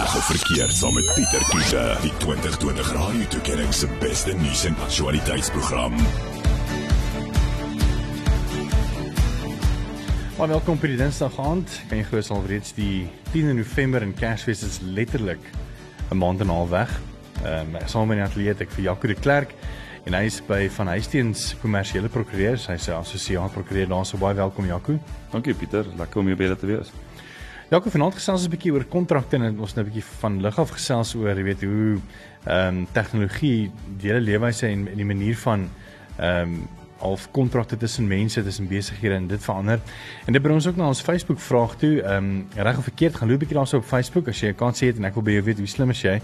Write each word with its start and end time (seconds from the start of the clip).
Reg 0.00 0.16
of 0.16 0.24
verkeerd 0.24 0.72
saam 0.72 0.94
met 0.94 1.10
Pieter 1.14 1.42
Kiese, 1.50 1.96
die 2.00 2.12
2020 2.16 2.92
Radio 2.92 3.24
Tuigering 3.28 3.74
se 3.74 3.88
beste 4.00 4.32
nuus 4.32 4.62
en 4.64 4.76
aktualiteitsprogram. 4.80 5.92
Maar 10.38 10.48
welkom 10.54 10.80
by 10.80 10.88
die 10.94 10.96
Dinsdag 11.02 11.36
aand. 11.44 11.74
Kan 11.90 12.00
jy 12.00 12.06
glo 12.08 12.24
sal 12.24 12.40
reeds 12.48 12.72
die 12.78 13.10
10de 13.34 13.58
November 13.58 14.06
en 14.06 14.16
Kersfees 14.16 14.64
is 14.64 14.80
letterlik 14.80 15.44
'n 16.08 16.16
maand 16.16 16.40
en 16.40 16.48
'n 16.48 16.56
half 16.56 16.72
weg. 16.72 16.96
Ehm 17.44 17.76
um, 17.76 17.84
saam 17.84 18.08
met 18.08 18.16
my 18.16 18.24
atleet 18.24 18.60
ek 18.60 18.72
vir 18.72 18.84
Jaco 18.84 19.06
de 19.06 19.20
Klerk 19.20 19.52
en 20.06 20.14
hy 20.14 20.24
is 20.24 20.40
by 20.40 20.70
van 20.70 20.86
Huisteens 20.96 21.56
kommersiële 21.60 22.08
prokureurs. 22.08 22.66
Hy's 22.66 22.88
'n 22.88 23.04
assosiaat 23.04 23.52
prokureur 23.52 23.88
daar. 23.88 24.06
So 24.06 24.16
baie 24.16 24.34
welkom 24.34 24.64
Jaco. 24.64 24.98
Dankie 25.30 25.54
Pieter, 25.54 25.84
lekker 25.98 26.20
om 26.20 26.26
hier 26.26 26.36
by 26.36 26.44
julle 26.44 26.56
te 26.56 26.66
wees. 26.66 26.90
Jaco, 27.70 27.86
vanaand 27.86 28.16
gesels 28.18 28.40
ons 28.40 28.48
'n 28.48 28.50
bietjie 28.50 28.72
oor 28.74 28.84
kontrakte 28.90 29.36
en 29.38 29.60
ons 29.62 29.74
nou 29.76 29.84
'n 29.84 29.88
bietjie 29.88 30.02
van 30.20 30.40
lig 30.42 30.58
af 30.58 30.70
gesels 30.74 31.14
oor, 31.14 31.36
jy 31.38 31.42
weet, 31.42 31.62
hoe 31.62 32.00
ehm 32.44 32.78
um, 32.78 32.86
tegnologie 32.92 33.70
die 34.00 34.08
hele 34.10 34.20
leefwyse 34.20 34.66
en, 34.66 34.88
en 34.88 34.96
die 34.96 35.06
manier 35.06 35.36
van 35.36 35.68
ehm 36.18 36.50
um, 36.50 36.68
of 36.98 37.30
kontrakte 37.30 37.76
tussen 37.76 38.08
mense, 38.08 38.42
tussen 38.42 38.66
besighede 38.68 39.14
en 39.14 39.26
dit 39.26 39.42
verander. 39.42 39.78
En 40.26 40.32
dit 40.32 40.42
bring 40.42 40.54
ons 40.54 40.66
ook 40.66 40.76
na 40.76 40.86
ons 40.86 41.00
Facebook 41.00 41.38
vraag 41.40 41.76
toe. 41.76 42.02
Ehm 42.02 42.24
um, 42.24 42.46
reg 42.56 42.76
of 42.76 42.82
verkeerd, 42.82 43.14
gaan 43.14 43.28
loop 43.28 43.36
'n 43.36 43.44
bietjie 43.46 43.58
daarso 43.58 43.76
op 43.76 43.84
Facebook 43.84 44.28
as 44.28 44.40
jy 44.40 44.48
'n 44.48 44.54
kans 44.54 44.80
het 44.80 44.96
en 44.96 45.04
ek 45.04 45.14
wil 45.14 45.22
by 45.22 45.30
jou 45.30 45.42
weet 45.42 45.58
hoe 45.58 45.66
slim 45.66 45.90
is 45.90 46.02
jy. 46.02 46.20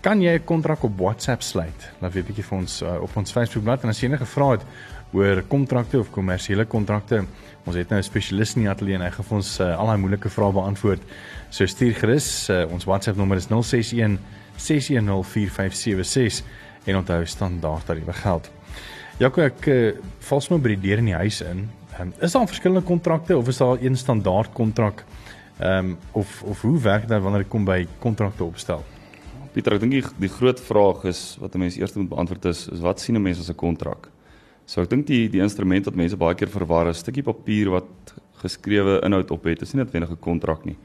Kan 0.00 0.22
jy 0.22 0.32
'n 0.38 0.44
kontrak 0.44 0.82
op 0.82 0.96
WhatsApp 0.96 1.42
sluit? 1.42 1.90
Laat 2.00 2.12
weet 2.12 2.26
bietjie 2.26 2.44
vir 2.44 2.58
ons 2.58 2.82
uh, 2.82 3.02
op 3.02 3.16
ons 3.16 3.32
Facebook 3.32 3.64
bladsy 3.64 3.84
en 3.84 3.90
as 3.90 3.98
jy 4.00 4.08
enige 4.08 4.24
vrae 4.24 4.56
het 4.56 4.62
oor 5.12 5.42
kontrakte 5.44 5.98
of 6.00 6.10
kommersiële 6.10 6.64
kontrakte, 6.64 7.24
ons 7.66 7.76
het 7.76 7.88
nou 7.90 7.98
'n 8.00 8.02
spesialis 8.02 8.54
in 8.56 8.62
die 8.62 8.70
ateljee 8.70 8.94
en 8.96 9.02
hy 9.04 9.10
gaan 9.10 9.24
vir 9.24 9.36
ons 9.36 9.60
uh, 9.60 9.76
al 9.76 9.86
daai 9.86 9.98
moeilike 10.00 10.30
vrae 10.32 10.52
beantwoord. 10.52 11.02
So 11.50 11.66
stuur 11.66 11.94
gerus, 11.94 12.48
uh, 12.48 12.64
ons 12.72 12.84
WhatsApp 12.84 13.18
nommer 13.18 13.36
is 13.36 13.48
061 13.50 14.18
6104576 14.56 16.42
en 16.86 16.96
onthou 16.96 17.26
standaard 17.26 17.84
tariewe 17.86 18.12
geld. 18.12 18.50
Jaco 19.18 19.42
ek 19.42 19.66
uh, 19.66 19.92
val 20.20 20.40
sommer 20.40 20.62
by 20.62 20.68
die 20.78 20.88
deur 20.88 20.98
in 20.98 21.04
die 21.12 21.20
huis 21.20 21.42
in. 21.42 21.68
Um, 22.00 22.14
is 22.20 22.32
daar 22.32 22.46
verskillende 22.48 22.86
kontrakte 22.88 23.36
of 23.36 23.48
is 23.48 23.58
daar 23.58 23.76
een 23.82 23.96
standaard 23.96 24.52
kontrak? 24.52 25.04
Ehm 25.58 25.92
um, 25.92 25.98
of 26.12 26.42
of 26.42 26.60
hoe 26.62 26.80
werk 26.80 27.08
dit 27.08 27.20
wanneer 27.20 27.42
dit 27.42 27.52
kom 27.52 27.64
by 27.64 27.86
kontrakte 27.98 28.44
opstel? 28.44 28.84
Pieter, 29.50 29.74
ek 29.74 29.82
dink 29.82 29.96
die, 29.96 30.02
die 30.22 30.30
groot 30.30 30.60
vraag 30.62 31.04
is 31.10 31.36
wat 31.42 31.54
'n 31.54 31.58
mens 31.58 31.76
eers 31.76 31.94
moet 31.96 32.08
beantwoord 32.08 32.44
is, 32.44 32.68
is 32.70 32.80
wat 32.80 33.00
sien 33.00 33.16
'n 33.16 33.22
mens 33.22 33.40
as 33.40 33.50
'n 33.50 33.54
kontrak? 33.54 34.08
So 34.64 34.80
ek 34.80 34.90
dink 34.90 35.06
die 35.06 35.28
die 35.28 35.42
instrument 35.42 35.84
wat 35.84 35.96
mense 35.96 36.16
baie 36.16 36.34
keer 36.34 36.48
verwar 36.48 36.88
is 36.88 36.98
'n 36.98 37.02
stukkie 37.02 37.24
papier 37.24 37.70
wat 37.70 38.14
geskrewe 38.42 39.00
inhoud 39.02 39.30
op 39.30 39.44
het. 39.44 39.58
Dit 39.58 39.68
is 39.68 39.74
nie 39.74 39.82
noodwendig 39.82 40.10
'n 40.10 40.20
kontrak 40.20 40.64
nie. 40.64 40.76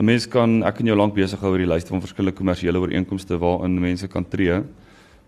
'n 0.00 0.04
Mens 0.04 0.26
kan 0.26 0.64
ek 0.64 0.80
en 0.80 0.86
jou 0.86 0.96
lank 0.96 1.14
besig 1.14 1.38
hou 1.40 1.52
oor 1.52 1.58
die 1.58 1.74
lyste 1.74 1.90
van 1.90 2.00
verskillende 2.00 2.36
kommersiële 2.36 2.80
ooreenkomste 2.80 3.38
waarin 3.38 3.80
mense 3.80 4.08
kan 4.08 4.24
tree. 4.28 4.64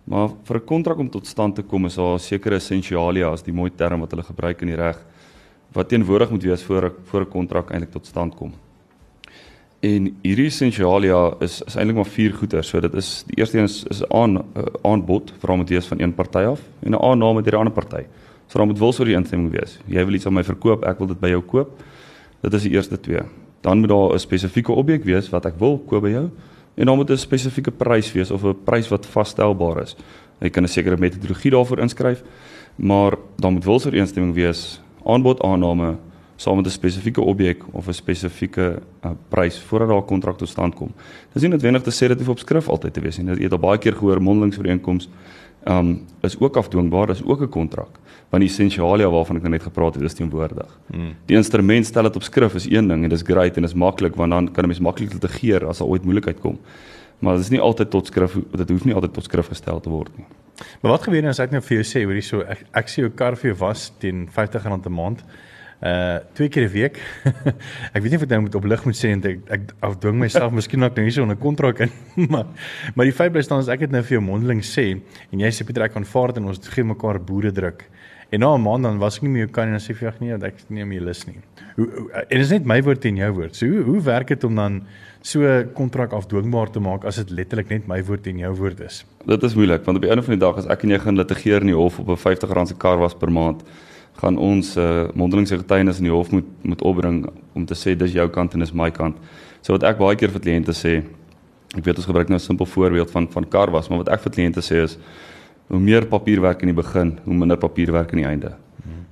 Maar 0.05 0.30
vir 0.44 0.56
'n 0.56 0.66
kontrak 0.66 0.98
om 0.98 1.08
tot 1.08 1.27
stand 1.27 1.55
te 1.55 1.62
kom 1.62 1.86
is 1.86 1.94
daar 1.94 2.19
sekere 2.19 2.56
essensialia 2.56 3.30
as 3.30 3.42
die 3.42 3.52
mooi 3.52 3.70
term 3.70 4.00
wat 4.00 4.11
hulle 4.11 4.24
gebruik 4.24 4.62
in 4.62 4.69
die 4.69 4.77
reg 4.77 4.98
wat 5.72 5.89
teenwoordig 5.89 6.30
moet 6.30 6.42
wees 6.42 6.64
voor 6.64 6.84
'n 6.86 6.92
voor 7.05 7.20
'n 7.20 7.30
kontrak 7.30 7.70
eintlik 7.70 7.92
tot 7.92 8.06
stand 8.06 8.34
kom. 8.34 8.52
En 9.86 10.08
hierdie 10.24 10.48
essensialia 10.50 11.18
is 11.44 11.60
is 11.62 11.76
eintlik 11.78 12.00
maar 12.00 12.08
vier 12.10 12.32
goeder. 12.34 12.64
So 12.66 12.80
dit 12.82 12.94
is 12.98 13.22
die 13.28 13.36
eerste 13.38 13.58
een 13.60 13.68
is 13.68 13.84
is 13.92 14.00
aan 14.10 14.40
uh, 14.40 14.64
aanbod 14.82 15.30
vir 15.38 15.52
wees 15.68 15.86
van 15.86 16.00
een 16.00 16.14
party 16.14 16.42
af 16.50 16.60
en 16.82 16.90
'n 16.90 16.98
aanname 16.98 17.42
deur 17.42 17.50
die 17.50 17.58
ander 17.58 17.72
party. 17.72 18.02
So 18.48 18.58
dan 18.58 18.66
moet 18.66 18.78
wils 18.78 18.98
oor 18.98 19.06
die 19.06 19.14
instemming 19.14 19.52
wees. 19.52 19.78
Jy 19.86 20.04
wil 20.04 20.14
iets 20.14 20.26
aan 20.26 20.34
my 20.34 20.42
verkoop, 20.42 20.84
ek 20.84 20.98
wil 20.98 21.06
dit 21.06 21.20
by 21.20 21.28
jou 21.28 21.42
koop. 21.42 21.70
Dit 22.42 22.54
is 22.54 22.62
die 22.62 22.72
eerste 22.72 23.00
twee. 23.00 23.22
Dan 23.62 23.78
moet 23.78 23.88
daar 23.88 24.14
'n 24.14 24.18
spesifieke 24.18 24.72
objek 24.72 25.04
wees 25.04 25.30
wat 25.30 25.46
ek 25.46 25.58
wil 25.58 25.78
koop 25.78 26.02
by 26.02 26.10
jou 26.10 26.30
en 26.74 26.86
dan 26.86 26.96
moet 26.96 27.10
'n 27.10 27.16
spesifieke 27.16 27.70
prys 27.70 28.12
wees 28.12 28.30
of 28.30 28.44
'n 28.44 28.56
prys 28.64 28.88
wat 28.88 29.06
vasstelbaar 29.06 29.82
is. 29.82 29.96
Jy 30.40 30.50
kan 30.50 30.64
'n 30.64 30.68
sekere 30.68 30.96
metodologie 30.96 31.50
daarvoor 31.50 31.78
inskryf, 31.78 32.22
maar 32.76 33.16
dan 33.36 33.52
moet 33.52 33.64
wils 33.64 33.84
oor 33.84 33.92
die 33.92 34.00
instemming 34.00 34.34
wees, 34.34 34.80
aanbod 35.05 35.42
aanname 35.42 35.98
saam 36.38 36.56
met 36.56 36.66
'n 36.66 36.70
spesifieke 36.70 37.20
objek 37.20 37.62
of 37.72 37.88
'n 37.88 37.92
spesifieke 37.92 38.78
uh, 39.04 39.10
prys 39.28 39.58
voordat 39.58 39.88
daar 39.88 40.02
'n 40.02 40.04
kontrak 40.06 40.38
tot 40.38 40.48
stand 40.48 40.74
kom. 40.74 40.92
Dis 41.32 41.42
nie 41.42 41.50
noodwendig 41.50 41.82
te 41.82 41.90
sê 41.90 42.08
dit 42.08 42.18
hoef 42.18 42.28
op 42.28 42.38
skrif 42.38 42.68
altyd 42.68 42.92
te 42.94 43.00
wees 43.00 43.18
nie. 43.18 43.26
Jy 43.26 43.42
het 43.42 43.52
al 43.52 43.58
baie 43.58 43.78
keer 43.78 43.94
gehoor 43.94 44.22
mondelingsooreenkoms 44.22 45.08
um 45.68 46.04
is 46.20 46.38
ook 46.40 46.56
afdwingbaar, 46.56 47.06
dis 47.06 47.24
ook 47.24 47.40
'n 47.40 47.48
kontrak. 47.48 47.98
Want 48.30 48.42
die 48.42 48.50
essensialia 48.50 49.10
waarvan 49.10 49.36
ek 49.36 49.42
nou 49.42 49.52
net 49.52 49.62
gepraat 49.62 49.94
het, 49.94 50.02
is 50.04 50.14
teenwoordig. 50.14 50.78
Hmm. 50.90 51.14
Die 51.26 51.36
instrument 51.36 51.86
stel 51.86 52.02
dit 52.02 52.16
op 52.16 52.22
skrif 52.22 52.55
is 52.55 52.70
een 52.70 52.88
ding 52.88 53.02
en 53.02 53.08
dis 53.08 53.22
great 53.22 53.56
en 53.56 53.62
dis 53.62 53.74
maklik 53.74 54.14
want 54.14 54.30
dan 54.30 54.52
kan 54.52 54.64
'n 54.64 54.66
mens 54.66 54.80
maklik 54.80 55.12
litigeer 55.12 55.66
as 55.66 55.78
daar 55.78 55.88
ooit 55.88 56.05
moeilikheid 56.05 56.40
kom. 56.40 56.58
Maar 57.18 57.34
dit 57.34 57.42
is 57.42 57.50
nie 57.50 57.60
altyd 57.60 57.90
tot 57.90 58.06
skrif 58.06 58.38
dit 58.56 58.68
hoef 58.68 58.84
nie 58.84 58.94
altyd 58.94 59.12
tot 59.12 59.24
skrif 59.24 59.48
gestel 59.48 59.80
te 59.80 59.90
word 59.90 60.16
nie. 60.16 60.26
Maar 60.80 60.92
wat 60.92 61.02
gebeur 61.02 61.20
nou 61.20 61.30
as 61.30 61.38
ek 61.38 61.50
nou 61.50 61.60
vir 61.60 61.82
jou 61.82 61.84
sê, 61.84 62.05
hoorie 62.05 62.22
so 62.22 62.40
ek, 62.40 62.64
ek 62.72 62.88
sien 62.88 63.05
jou 63.05 63.12
kar 63.14 63.36
vir 63.36 63.50
jou 63.50 63.58
was 63.58 63.92
teen 63.98 64.28
R50 64.28 64.86
'n 64.86 64.92
maand 64.92 65.22
uh 65.78 66.18
twee 66.34 66.48
keer 66.48 66.66
'n 66.66 66.72
week. 66.72 66.98
ek 67.94 68.02
weet 68.02 68.11
nie 68.11 68.18
of 68.18 68.22
ek 68.22 68.30
nou 68.30 68.40
moet 68.40 68.55
op 68.55 68.64
lig 68.64 68.84
moet 68.84 68.98
sê 68.98 69.12
en 69.14 69.22
ek 69.22 69.39
ek 69.46 69.62
afdwing 69.86 70.18
myself 70.18 70.52
miskien 70.52 70.83
ook 70.83 70.96
nou 70.96 71.05
hier 71.06 71.14
so 71.14 71.22
'n 71.24 71.39
kontrak 71.39 71.80
in, 71.86 71.90
maar 72.33 72.46
maar 72.94 73.06
die 73.06 73.14
feit 73.14 73.33
bly 73.33 73.42
staan 73.42 73.62
as 73.62 73.68
ek 73.68 73.86
dit 73.86 73.90
nou 73.90 74.02
vir 74.02 74.18
jou 74.18 74.24
mondeling 74.24 74.62
sê 74.62 74.98
en 75.30 75.38
jy 75.38 75.50
sê 75.55 75.64
Pieter 75.64 75.86
ek 75.86 75.96
aanvaar 75.96 76.34
dit 76.34 76.42
en 76.42 76.50
ons 76.50 76.68
gee 76.68 76.84
mekaar 76.84 77.20
boere 77.20 77.52
druk. 77.52 77.84
En 78.30 78.40
na 78.40 78.55
'n 78.55 78.62
maand 78.62 78.83
dan 78.83 78.98
was 78.98 79.17
ek 79.17 79.22
nie 79.22 79.30
meer 79.30 79.46
jou 79.46 79.52
kan 79.55 79.70
en 79.70 79.78
dan 79.78 79.80
sê 79.80 79.94
vir 79.94 80.11
jou 80.11 80.14
nee, 80.20 80.34
ek 80.34 80.55
nie 80.68 80.84
meer 80.84 81.00
lus 81.00 81.27
nie. 81.27 81.38
Hoe 81.77 82.11
en 82.28 82.40
is 82.40 82.50
net 82.50 82.64
my 82.67 82.83
woord 82.83 83.05
en 83.05 83.17
jou 83.17 83.33
woord. 83.33 83.55
So 83.55 83.67
hoe 83.67 83.83
hoe 83.83 84.00
werk 84.02 84.28
dit 84.28 84.44
om 84.44 84.55
dan 84.55 84.83
so 85.22 85.46
'n 85.46 85.70
kontrak 85.74 86.12
afdwingbaar 86.12 86.70
te 86.70 86.80
maak 86.80 87.05
as 87.05 87.17
dit 87.17 87.30
letterlik 87.30 87.70
net 87.70 87.86
my 87.86 88.02
woord 88.02 88.27
en 88.27 88.38
jou 88.38 88.55
woord 88.55 88.80
is? 88.80 89.05
Dit 89.27 89.42
is 89.42 89.55
moeilik 89.55 89.84
want 89.84 89.96
op 89.96 90.02
die 90.02 90.11
einde 90.11 90.22
van 90.22 90.34
die 90.34 90.46
dag 90.46 90.56
as 90.56 90.67
ek 90.67 90.83
en 90.83 90.90
jy 90.90 90.98
gaan 90.98 91.17
litigeer 91.17 91.61
in 91.61 91.70
die 91.70 91.77
hof 91.77 92.00
op 92.00 92.08
'n 92.08 92.17
R50 92.17 92.67
se 92.67 92.74
kar 92.74 92.98
was 92.98 93.14
per 93.14 93.30
maand 93.30 93.62
gaan 94.18 94.39
ons 94.39 94.77
uh, 94.77 95.08
mondelingse 95.14 95.56
getuienis 95.61 96.01
in 96.02 96.08
die 96.08 96.14
hof 96.14 96.33
moet 96.34 96.46
moet 96.62 96.83
opbring 96.83 97.23
om 97.55 97.67
te 97.67 97.74
sê 97.79 97.95
dis 97.96 98.12
jou 98.12 98.29
kant 98.29 98.55
en 98.55 98.61
dis 98.61 98.74
my 98.74 98.90
kant. 98.90 99.17
So 99.62 99.73
wat 99.77 99.86
ek 99.86 99.98
baie 99.98 100.17
keer 100.18 100.30
vir 100.34 100.42
kliënte 100.42 100.74
sê, 100.74 101.02
ek 101.77 101.84
weet 101.84 101.98
ons 102.02 102.06
gebruik 102.06 102.29
nou 102.29 102.39
'n 102.39 102.48
simpel 102.48 102.67
voorbeeld 102.67 103.11
van 103.11 103.29
van 103.29 103.45
kar 103.45 103.70
was, 103.70 103.89
maar 103.89 104.05
wat 104.05 104.08
ek 104.08 104.20
vir 104.27 104.33
kliënte 104.33 104.62
sê 104.62 104.83
is 104.84 104.98
hoe 105.68 105.80
meer 105.80 106.06
papierwerk 106.06 106.62
in 106.62 106.74
die 106.74 106.83
begin, 106.83 107.18
hoe 107.24 107.34
minder 107.34 107.56
papierwerk 107.56 108.12
aan 108.12 108.23
die 108.23 108.27
einde. 108.29 108.56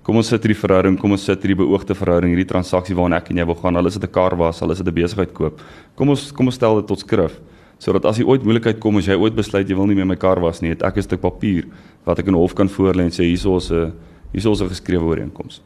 Kom 0.07 0.21
ons 0.21 0.29
sit 0.31 0.39
hierdie 0.45 0.61
verhouding, 0.61 0.95
kom 0.95 1.17
ons 1.17 1.25
sit 1.27 1.43
hierdie 1.43 1.59
beoogde 1.59 1.95
verhouding, 1.99 2.31
hierdie 2.31 2.47
transaksie 2.47 2.95
waarna 2.95 3.19
ek 3.19 3.33
en 3.33 3.41
jy 3.41 3.47
wil 3.49 3.57
gaan, 3.59 3.77
al 3.77 3.89
is 3.89 3.97
dit 3.99 4.05
'n 4.05 4.13
kar 4.13 4.37
was, 4.37 4.63
al 4.63 4.71
is 4.71 4.79
dit 4.79 4.87
'n 4.87 4.95
besigheid 4.95 5.35
koop. 5.35 5.61
Kom 5.97 6.11
ons 6.11 6.31
kom 6.33 6.47
ons 6.47 6.55
stel 6.55 6.77
dit 6.77 6.87
tot 6.87 6.99
skrif 6.99 7.41
sodat 7.79 8.07
as 8.07 8.17
jy 8.17 8.25
ooit 8.25 8.43
moeilikheid 8.43 8.79
kom 8.81 8.97
as 8.97 9.07
jy 9.07 9.17
ooit 9.21 9.35
besluit 9.37 9.69
jy 9.69 9.77
wil 9.77 9.87
nie 9.87 9.95
meer 9.95 10.07
my 10.07 10.17
kar 10.17 10.41
was 10.41 10.63
nie, 10.63 10.71
het 10.71 10.83
ek 10.83 10.97
'n 10.97 11.03
stuk 11.03 11.21
papier 11.21 11.65
wat 12.07 12.19
ek 12.19 12.29
in 12.29 12.35
hof 12.35 12.55
kan 12.55 12.69
voorlê 12.69 13.03
en 13.03 13.11
sê 13.11 13.25
hierso 13.25 13.57
is 13.57 13.71
'n 13.71 13.93
hier 14.37 14.45
is 14.45 14.51
ons 14.51 14.61
'n 14.61 14.69
geskrewe 14.69 15.05
ooreenkoms. 15.05 15.63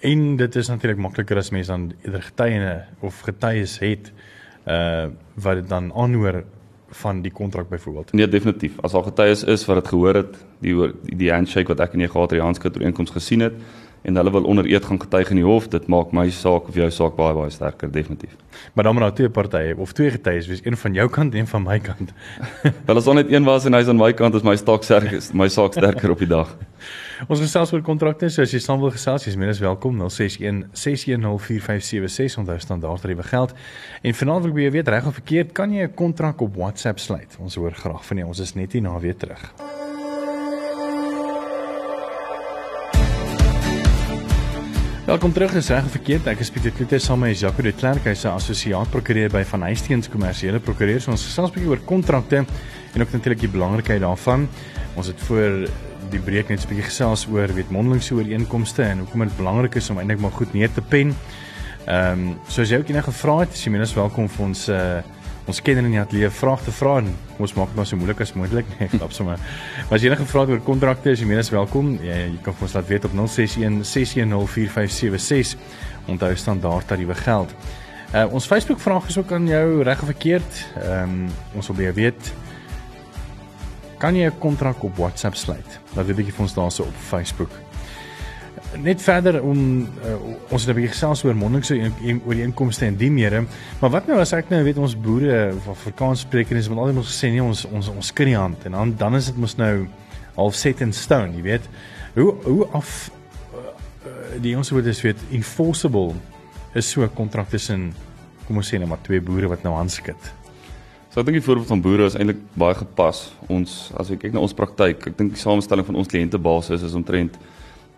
En 0.00 0.36
dit 0.36 0.56
is 0.56 0.68
natuurlik 0.68 0.98
makliker 0.98 1.36
as 1.36 1.50
mense 1.50 1.70
dan 1.70 1.92
eerder 2.02 2.22
getuiene 2.22 2.84
of 3.00 3.20
getuies 3.20 3.78
het 3.78 4.12
uh 4.66 5.06
wat 5.34 5.54
dit 5.54 5.68
dan 5.68 5.92
aanhoor 5.94 6.44
van 6.88 7.22
die 7.22 7.32
kontrak 7.32 7.68
byvoorbeeld. 7.68 8.12
Nee, 8.12 8.28
definitief. 8.28 8.72
As 8.80 8.92
al 8.92 9.02
getuies 9.02 9.44
is 9.44 9.64
wat 9.64 9.76
dit 9.76 9.88
gehoor 9.88 10.14
het, 10.14 10.36
die 10.60 10.92
die 11.02 11.30
handshake 11.30 11.68
wat 11.68 11.80
ek 11.80 11.92
en 11.92 12.00
jy 12.00 12.08
gehad 12.08 12.30
het, 12.30 12.38
die 12.38 12.46
handskrift 12.46 12.76
ooreenkoms 12.76 13.10
gesien 13.10 13.40
het 13.40 13.54
en 14.02 14.16
hulle 14.16 14.30
wil 14.30 14.44
onder 14.44 14.66
eed 14.66 14.84
gaan 14.84 15.00
getuig 15.00 15.30
in 15.30 15.36
die 15.36 15.44
hof, 15.44 15.68
dit 15.68 15.86
maak 15.86 16.12
my 16.12 16.30
saak 16.30 16.68
of 16.68 16.74
jou 16.74 16.90
saak 16.90 17.14
baie 17.16 17.34
baie 17.34 17.50
sterker 17.50 17.90
definitief. 17.90 18.36
Maar 18.74 18.84
dan 18.84 18.94
moet 18.94 19.02
nou 19.02 19.12
twee 19.14 19.30
partye 19.30 19.76
of 19.76 19.92
twee 19.92 20.10
getuies 20.10 20.46
wees, 20.46 20.60
een 20.64 20.76
van 20.76 20.92
jou 20.92 21.08
kant 21.08 21.34
en 21.34 21.38
een 21.38 21.46
van 21.46 21.62
my 21.62 21.78
kant. 21.78 22.12
Wel 22.86 22.96
as 22.96 23.06
ons 23.06 23.16
net 23.16 23.32
een 23.32 23.44
was 23.44 23.64
en 23.64 23.72
hy's 23.72 23.88
aan 23.88 23.96
my 23.96 24.12
kant, 24.12 24.34
is 24.34 24.42
my 24.42 24.56
saak 24.56 24.82
sterker, 24.82 25.22
my 25.32 25.48
saak 25.48 25.72
sterker 25.72 26.10
op 26.10 26.18
die 26.18 26.26
dag. 26.28 26.56
Ons 27.30 27.38
gesels 27.38 27.70
oor 27.70 27.82
kontrakte, 27.86 28.26
so 28.34 28.42
as 28.42 28.50
jy 28.50 28.58
saam 28.58 28.80
wil 28.82 28.90
gesels, 28.90 29.22
jy's 29.28 29.36
minstens 29.38 29.60
welkom 29.62 30.00
061 30.00 30.64
6104576 30.74 32.40
onthou 32.40 32.56
standaard 32.58 33.04
tariewe 33.04 33.22
geld. 33.28 33.52
En 34.02 34.16
vanaand 34.18 34.42
wil 34.42 34.50
ek 34.50 34.56
by 34.56 34.64
jou 34.64 34.72
weet 34.74 34.90
reg 34.90 35.06
of 35.06 35.14
verkeerd, 35.20 35.52
kan 35.54 35.70
jy 35.70 35.86
'n 35.86 35.94
kontrak 35.94 36.42
op 36.42 36.56
WhatsApp 36.56 36.98
sluit? 36.98 37.36
Ons 37.38 37.54
hoor 37.54 37.70
graag 37.70 38.04
van 38.04 38.16
jou. 38.16 38.26
Ons 38.26 38.40
is 38.40 38.54
net 38.54 38.72
hier 38.72 38.82
na 38.82 38.98
weer 38.98 39.14
terug. 39.14 39.38
Welkom 45.06 45.32
terug 45.32 45.54
is 45.54 45.68
reg 45.68 45.84
verkeerd. 45.90 46.26
Ek 46.26 46.40
is 46.40 46.50
Pieter 46.50 46.72
Kloete 46.72 46.98
saam 46.98 47.20
met 47.20 47.38
Jaco 47.38 47.62
de 47.62 47.72
Klerk, 47.72 48.04
hy's 48.04 48.24
'n 48.24 48.34
assosiaat 48.34 48.90
prokureur 48.90 49.30
by 49.30 49.44
Van 49.44 49.62
Huisteens 49.62 50.08
Kommersiële 50.08 50.58
Prokureurs. 50.58 51.06
Ons 51.06 51.24
gesels 51.24 51.50
'n 51.50 51.54
bietjie 51.54 51.70
oor 51.70 51.84
kontrakte 51.84 52.44
en 52.94 53.00
ook 53.00 53.12
natuurlik 53.12 53.40
die 53.40 53.48
belangrikheid 53.48 54.00
daarvan. 54.00 54.48
Ons 54.96 55.06
het 55.06 55.20
voor 55.20 55.68
die 56.12 56.20
breek 56.20 56.48
net 56.48 56.62
'n 56.62 56.68
bietjie 56.68 56.84
gesels 56.84 57.26
oor 57.26 57.48
weet 57.54 57.70
mondelingse 57.70 58.14
ooreenkomste 58.14 58.82
en 58.82 58.98
hoekom 58.98 59.24
dit 59.24 59.36
belangrik 59.36 59.74
is 59.74 59.90
om 59.90 59.98
eintlik 59.98 60.20
maar 60.20 60.30
goed 60.30 60.52
neer 60.52 60.72
te 60.72 60.82
pen. 60.82 61.14
Ehm 61.86 62.12
um, 62.12 62.38
soos 62.48 62.70
jy 62.70 62.78
ook 62.78 62.88
enige 62.88 63.12
vrae 63.12 63.40
het, 63.40 63.54
is 63.54 63.64
jy 63.64 63.70
minstens 63.70 63.96
welkom 63.96 64.28
vir 64.28 64.44
ons 64.44 64.68
uh 64.68 65.02
ons 65.46 65.58
kenner 65.60 65.82
in 65.82 65.90
die 65.90 65.98
ateljee 66.00 66.30
vrae 66.30 66.58
te 66.64 66.70
vra 66.70 66.98
en 67.00 67.08
ons 67.42 67.54
maak 67.54 67.66
dit 67.72 67.76
maar 67.76 67.86
so 67.86 67.96
moeilik 67.96 68.20
as 68.20 68.32
moontlik. 68.32 68.66
Nee, 68.78 68.88
klap 68.88 69.12
sommer. 69.12 69.38
Maar 69.88 69.96
as 69.96 70.02
jy 70.02 70.10
enige 70.12 70.26
vrae 70.26 70.46
oor 70.46 70.60
kontrakte, 70.60 71.10
is 71.10 71.20
jy 71.20 71.26
minstens 71.26 71.50
welkom. 71.50 71.98
Jy, 71.98 72.18
jy 72.36 72.38
kan 72.42 72.54
vir 72.54 72.62
ons 72.62 72.74
laat 72.74 72.88
weet 72.88 73.04
op 73.04 73.16
061 73.16 73.82
6104576. 73.82 75.58
Onthou 76.06 76.36
standaard 76.36 76.86
tariewe 76.86 77.14
geld. 77.14 77.50
Uh 78.14 78.28
ons 78.30 78.46
Facebook 78.46 78.80
vraag 78.80 79.08
is 79.08 79.18
ook 79.18 79.32
aan 79.32 79.46
jou 79.48 79.82
reg 79.82 80.00
of 80.00 80.12
verkeerd. 80.14 80.64
Ehm 80.82 81.02
um, 81.02 81.28
ons 81.56 81.66
wil 81.66 81.76
baie 81.76 81.92
weet 81.92 82.32
kan 84.02 84.16
jy 84.18 84.26
'n 84.26 84.38
kontrak 84.38 84.82
op 84.82 84.96
WhatsApp 84.96 85.36
sluit? 85.36 85.80
Laat 85.94 86.06
weet 86.06 86.16
bietjie 86.16 86.34
vir 86.34 86.42
ons 86.42 86.54
daarso 86.54 86.82
op 86.82 86.96
Facebook. 87.10 87.50
Net 88.82 89.02
verder 89.02 89.42
om 89.42 89.58
uh, 89.82 90.16
ons 90.50 90.64
het 90.64 90.70
'n 90.70 90.74
bietjie 90.74 90.94
gesels 90.94 91.24
oor 91.24 91.36
mondelingse 91.36 91.76
oor 92.26 92.34
die 92.34 92.42
inkomste 92.42 92.86
en 92.86 92.96
die 92.96 93.10
mere, 93.10 93.44
maar 93.80 93.90
wat 93.90 94.06
nou 94.06 94.18
as 94.18 94.32
ek 94.32 94.50
nou 94.50 94.62
weet 94.64 94.78
ons 94.78 94.96
boere 94.96 95.52
van 95.64 95.72
Afrikaans 95.72 96.20
sprekers 96.20 96.66
het 96.66 96.76
altyd 96.76 96.94
mos 96.94 97.12
gesê 97.12 97.30
nee 97.30 97.42
ons 97.42 97.64
ons 97.64 97.88
ons 97.88 98.06
skry 98.06 98.24
die 98.24 98.36
hand 98.36 98.64
en 98.64 98.72
dan 98.72 98.94
dan 98.96 99.14
is 99.14 99.26
dit 99.26 99.36
mos 99.36 99.56
nou 99.56 99.86
half 100.34 100.54
set 100.54 100.80
in 100.80 100.92
stone, 100.92 101.36
jy 101.36 101.42
weet. 101.42 101.68
Hoe 102.14 102.34
hoe 102.44 102.66
af 102.72 103.10
uh, 103.54 104.42
die 104.42 104.56
ons 104.56 104.70
word 104.70 104.86
is 104.86 105.02
weet 105.02 105.18
enforceable 105.30 106.14
is 106.74 106.90
so 106.90 107.02
'n 107.02 107.14
kontrak 107.14 107.48
tussen 107.48 107.94
kom 108.46 108.56
ons 108.56 108.72
sê 108.72 108.78
net 108.78 108.88
maar 108.88 109.02
twee 109.02 109.20
boere 109.20 109.48
wat 109.48 109.62
nou 109.62 109.74
handskrif. 109.74 110.41
So 111.12 111.20
ek 111.20 111.26
dink 111.28 111.42
die 111.42 111.44
voorbeeld 111.44 111.68
van 111.68 111.80
boere 111.84 112.06
is 112.08 112.14
eintlik 112.16 112.38
baie 112.56 112.72
gepas. 112.72 113.18
Ons 113.52 113.90
as 114.00 114.08
ek 114.14 114.22
kyk 114.22 114.32
na 114.32 114.40
ons 114.40 114.54
praktyk, 114.56 115.10
ek 115.10 115.16
dink 115.18 115.34
die 115.34 115.40
samestelling 115.42 115.84
van 115.84 115.98
ons 116.00 116.08
kliëntebasis 116.08 116.86
is 116.86 116.94
omtrent 116.96 117.34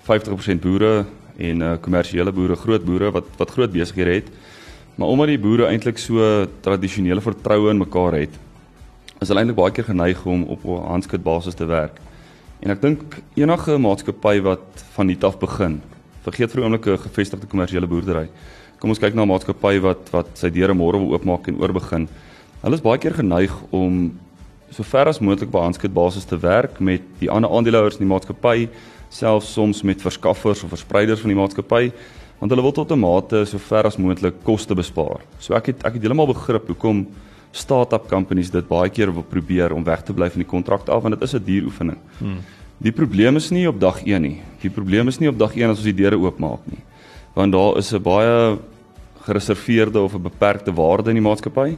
50% 0.08 0.58
boere 0.64 1.04
en 1.38 1.62
uh 1.62 1.76
kommersiële 1.84 2.34
boere, 2.34 2.56
groot 2.58 2.82
boere 2.82 3.12
wat 3.14 3.28
wat 3.38 3.52
groot 3.54 3.70
besighede 3.70 4.16
het. 4.16 4.32
Maar 4.98 5.14
omdat 5.14 5.30
die 5.30 5.38
boere 5.46 5.68
eintlik 5.68 6.02
so 6.02 6.26
tradisionele 6.66 7.22
vertroue 7.22 7.70
in 7.70 7.84
mekaar 7.84 8.18
het, 8.18 8.34
is 9.20 9.30
hulle 9.30 9.44
eintlik 9.44 9.60
baie 9.62 9.76
keer 9.78 9.88
geneig 9.92 10.26
om 10.26 10.42
op 10.50 10.66
'n 10.66 10.82
handskitbasis 10.96 11.54
te 11.54 11.70
werk. 11.70 12.02
En 12.66 12.74
ek 12.74 12.82
dink 12.82 13.22
enige 13.38 13.78
maatskappy 13.78 14.40
wat 14.42 14.66
van 14.98 15.06
nuut 15.06 15.24
af 15.24 15.38
begin, 15.38 15.80
vergeet 16.26 16.50
vir 16.50 16.62
'n 16.62 16.64
oomblik 16.64 16.86
'n 16.86 17.06
gevestigde 17.06 17.46
kommersiële 17.46 17.86
boerdery. 17.86 18.28
Kom 18.80 18.90
ons 18.90 18.98
kyk 18.98 19.14
na 19.14 19.22
'n 19.22 19.28
maatskappy 19.28 19.78
wat 19.78 20.10
wat 20.10 20.26
sy 20.34 20.50
deure 20.50 20.74
môre 20.74 20.98
wil 20.98 21.12
oopmaak 21.14 21.46
en 21.46 21.62
oorbegin. 21.62 22.08
Hulle 22.64 22.78
is 22.78 22.84
baie 22.84 22.96
keer 22.96 23.12
geneig 23.12 23.52
om 23.76 24.06
so 24.72 24.86
ver 24.88 25.10
as 25.10 25.18
moontlik 25.20 25.50
by 25.52 25.66
handskitbasis 25.66 26.24
te 26.24 26.38
werk 26.40 26.78
met 26.80 27.02
die 27.20 27.28
ander 27.28 27.52
aandeelhouers 27.52 27.98
in 27.98 28.06
die 28.06 28.08
maatskappy, 28.08 28.70
selfs 29.12 29.50
soms 29.52 29.82
met 29.84 30.00
verskaffers 30.00 30.62
of 30.64 30.72
verspreiders 30.72 31.20
van 31.20 31.34
die 31.34 31.36
maatskappy, 31.36 31.90
want 32.40 32.54
hulle 32.54 32.64
wil 32.64 32.72
tot 32.72 32.90
'n 32.92 32.98
mate 32.98 33.44
so 33.44 33.58
ver 33.58 33.84
as 33.84 33.98
moontlik 33.98 34.40
koste 34.44 34.74
bespaar. 34.74 35.20
So 35.38 35.54
ek 35.54 35.66
het 35.66 35.84
ek 35.84 35.92
het 35.94 36.02
heeltemal 36.02 36.32
begrip 36.32 36.66
hoekom 36.66 37.06
start-up 37.52 38.08
companies 38.08 38.50
dit 38.50 38.66
baie 38.66 38.88
keer 38.88 39.12
wil 39.12 39.22
probeer 39.22 39.72
om 39.72 39.84
weg 39.84 40.02
te 40.02 40.14
bly 40.14 40.30
van 40.30 40.40
die 40.40 40.48
kontrak 40.48 40.88
af 40.88 41.02
want 41.02 41.20
dit 41.20 41.22
is 41.22 41.34
'n 41.34 41.44
duur 41.44 41.64
oefening. 41.64 41.98
Hmm. 42.18 42.40
Die 42.80 42.92
probleem 42.92 43.36
is 43.36 43.50
nie 43.50 43.68
op 43.68 43.78
dag 43.78 44.06
1 44.06 44.22
nie. 44.22 44.40
Die 44.62 44.70
probleem 44.70 45.08
is 45.08 45.18
nie 45.20 45.28
op 45.28 45.38
dag 45.38 45.54
1 45.54 45.70
as 45.70 45.76
ons 45.76 45.84
die 45.84 45.94
deure 45.94 46.16
oopmaak 46.16 46.60
nie. 46.64 46.82
Want 47.34 47.52
daar 47.52 47.76
is 47.76 47.92
'n 47.92 48.02
baie 48.02 48.58
gereserveerde 49.20 50.00
of 50.00 50.14
'n 50.14 50.22
beperkte 50.22 50.72
waarde 50.72 51.10
in 51.10 51.16
die 51.16 51.28
maatskappy. 51.28 51.76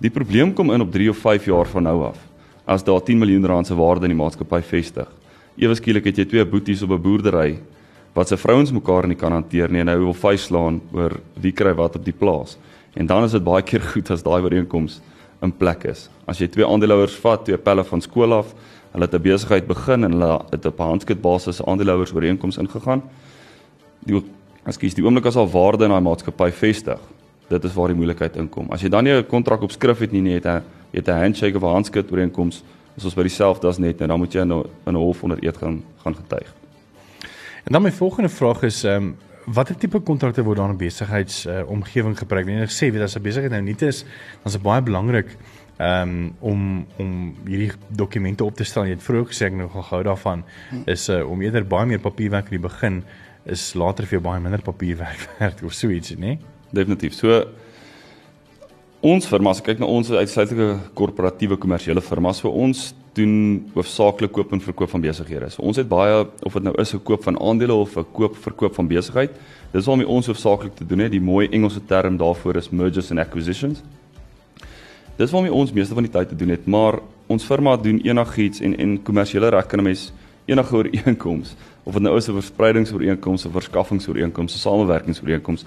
Die 0.00 0.08
probleem 0.08 0.54
kom 0.56 0.70
in 0.72 0.80
op 0.80 0.92
3 0.92 1.10
of 1.12 1.18
5 1.20 1.44
jaar 1.50 1.68
van 1.68 1.84
nou 1.84 1.98
af. 2.06 2.20
As 2.64 2.84
daar 2.84 3.02
10 3.04 3.18
miljoen 3.20 3.46
rand 3.46 3.66
se 3.66 3.74
waarde 3.76 4.08
in 4.08 4.14
die 4.14 4.16
maatskappy 4.16 4.62
vestig. 4.64 5.08
Ewe 5.60 5.74
skielik 5.76 6.06
het 6.08 6.16
jy 6.16 6.24
twee 6.24 6.44
boeties 6.48 6.82
op 6.82 6.90
'n 6.96 7.02
boerdery 7.02 7.58
wat 8.14 8.28
se 8.28 8.36
vrouens 8.36 8.72
mekaar 8.72 9.06
nie 9.06 9.16
kan 9.16 9.32
hanteer 9.32 9.70
nie 9.70 9.80
en 9.80 9.86
nou 9.86 9.98
wil 9.98 10.14
vuislaan 10.14 10.80
oor 10.92 11.20
wie 11.40 11.52
kry 11.52 11.74
wat 11.74 11.96
op 11.96 12.04
die 12.04 12.16
plaas. 12.16 12.56
En 12.94 13.06
dan 13.06 13.24
is 13.24 13.32
dit 13.32 13.44
baie 13.44 13.62
keer 13.62 13.80
goed 13.92 14.10
as 14.10 14.22
daai 14.22 14.42
ooreenkoms 14.42 15.00
in 15.42 15.52
plek 15.52 15.84
is. 15.84 16.08
As 16.26 16.38
jy 16.38 16.48
twee 16.48 16.66
aandeelhouers 16.66 17.14
vat, 17.14 17.44
twee 17.44 17.58
pelle 17.58 17.84
van 17.84 18.00
skool 18.00 18.32
af, 18.32 18.54
hulle 18.92 19.04
het 19.04 19.14
'n 19.14 19.22
besigheid 19.22 19.66
begin 19.66 20.04
en 20.04 20.12
hulle 20.12 20.40
het 20.50 20.66
op 20.66 20.80
'n 20.80 20.82
handskitbasis 20.82 21.62
aandeelhouers 21.62 22.12
ooreenkoms 22.14 22.58
ingegaan. 22.58 23.02
Die 24.06 24.22
ekskuus, 24.64 24.94
die 24.94 25.04
oomblik 25.04 25.26
as 25.26 25.36
al 25.36 25.50
waarde 25.50 25.84
in 25.84 25.90
daai 25.90 26.00
maatskappy 26.00 26.50
vestig, 26.50 27.00
dit 27.50 27.64
is 27.64 27.74
waar 27.74 27.90
die 27.90 27.98
moeilikheid 27.98 28.36
inkom. 28.40 28.70
As 28.70 28.84
jy 28.84 28.90
dan 28.92 29.04
nie 29.04 29.12
'n 29.12 29.26
kontrak 29.26 29.62
op 29.62 29.72
skrif 29.72 29.98
het 29.98 30.12
nie, 30.12 30.34
het 30.34 30.46
'n 30.46 30.62
het 30.92 31.08
'n 31.08 31.20
handshake 31.22 31.56
of 31.56 31.62
'n 31.62 31.74
handskit 31.74 32.10
ooreenkoms, 32.12 32.62
is 32.96 33.04
ons 33.04 33.14
by 33.14 33.22
dieselfde 33.22 33.66
as 33.68 33.78
net 33.78 34.00
en 34.00 34.08
dan 34.08 34.18
moet 34.18 34.32
jy 34.32 34.40
in 34.40 34.52
'n 34.52 34.64
in 34.86 34.94
'n 34.94 34.96
hof 34.96 35.22
onder 35.22 35.38
eed 35.44 35.56
gaan 35.56 35.82
gaan 36.02 36.14
getuig. 36.14 36.54
En 37.64 37.72
dan 37.72 37.82
my 37.82 37.92
volgende 37.92 38.28
vraag 38.28 38.62
is 38.62 38.84
ehm 38.84 38.96
um, 38.96 39.16
watter 39.46 39.76
tipe 39.76 40.00
kontrakte 40.00 40.42
word 40.42 40.56
dan 40.56 40.70
in 40.70 40.76
besigheids 40.76 41.46
uh, 41.46 41.62
omgewing 41.66 42.18
gebruik? 42.18 42.44
Wanneer 42.44 42.62
ek 42.62 42.70
sê 42.70 42.92
weet 42.92 43.02
as 43.02 43.16
'n 43.16 43.22
besigheid 43.22 43.50
nou 43.50 43.62
nie 43.62 43.76
is, 43.78 44.02
dan 44.02 44.46
is 44.46 44.52
dit 44.52 44.62
baie 44.62 44.82
belangrik 44.82 45.36
ehm 45.76 46.08
um, 46.08 46.34
om 46.38 46.86
om 46.98 47.34
hierdie 47.46 47.72
dokumente 47.88 48.44
op 48.44 48.54
te 48.56 48.64
stel. 48.64 48.84
Jy 48.84 48.90
het 48.90 49.02
vroeër 49.02 49.26
gesê 49.26 49.46
ek 49.46 49.52
nou 49.52 49.68
gaan 49.68 49.84
gou 49.84 50.02
daarvan 50.02 50.44
is 50.86 51.08
uh, 51.08 51.30
om 51.30 51.40
eerder 51.42 51.66
baie 51.66 51.86
meer 51.86 52.00
papierwerk 52.00 52.44
in 52.44 52.60
die 52.60 52.68
begin 52.68 53.04
is 53.44 53.74
later 53.74 54.04
vir 54.04 54.18
jou 54.18 54.22
baie 54.22 54.40
minder 54.40 54.62
papierwerk 54.62 55.28
werd 55.38 55.62
of 55.62 55.72
so 55.72 55.88
ietsie, 55.88 56.16
nê? 56.16 56.26
Nee? 56.26 56.38
Definitief. 56.72 57.14
So 57.14 57.44
ons 59.00 59.26
firma, 59.26 59.50
as 59.50 59.60
ek 59.62 59.70
kyk 59.70 59.78
na 59.80 59.86
ons 59.86 60.10
uitsluitlike 60.10 60.94
korporatiewe 60.94 61.56
kommersiële 61.60 62.02
firmas, 62.04 62.40
vir 62.44 62.50
ons 62.52 62.90
doen 63.16 63.34
hoofsaaklik 63.74 64.32
koop 64.32 64.52
en 64.54 64.62
verkoop 64.62 64.90
van 64.92 65.02
besighede. 65.02 65.48
So 65.50 65.64
ons 65.66 65.80
het 65.80 65.88
baie 65.90 66.26
of 66.46 66.52
dit 66.52 66.62
nou 66.62 66.74
is 66.78 66.94
'n 66.94 67.02
koop 67.02 67.22
van 67.24 67.40
aandele 67.40 67.74
of 67.74 67.96
'n 67.96 68.04
koop 68.12 68.36
verkoop 68.36 68.74
van 68.74 68.88
besigheid. 68.88 69.30
Dis 69.72 69.86
waarmee 69.86 70.06
ons 70.06 70.26
hoofsaaklik 70.26 70.74
te 70.74 70.86
doen 70.86 70.98
het. 70.98 71.10
Die 71.10 71.20
mooi 71.20 71.48
Engelse 71.48 71.80
term 71.86 72.16
daarvoor 72.16 72.56
is 72.56 72.70
mergers 72.70 73.10
and 73.10 73.20
acquisitions. 73.20 73.82
Dis 75.16 75.30
waarmee 75.30 75.52
ons 75.52 75.72
meeste 75.72 75.94
van 75.94 76.02
die 76.02 76.12
tyd 76.12 76.28
te 76.28 76.36
doen 76.36 76.48
het, 76.48 76.66
maar 76.66 76.98
ons 77.26 77.44
firma 77.44 77.76
doen 77.76 78.00
enigiets 78.00 78.60
en 78.60 78.76
en 78.78 79.02
kommersiële 79.02 79.48
reg 79.48 79.66
kan 79.66 79.78
'n 79.78 79.82
mens 79.82 80.12
enige 80.46 80.74
ooreenkoms 80.74 81.54
of 81.84 81.92
dit 81.92 82.02
nou 82.02 82.16
is 82.16 82.28
'n 82.28 82.32
verspreidingsooreenkoms 82.32 83.46
of 83.46 83.52
verskaffingsooreenkoms, 83.52 84.54
'n 84.54 84.58
samewerkingsooreenkoms 84.58 85.64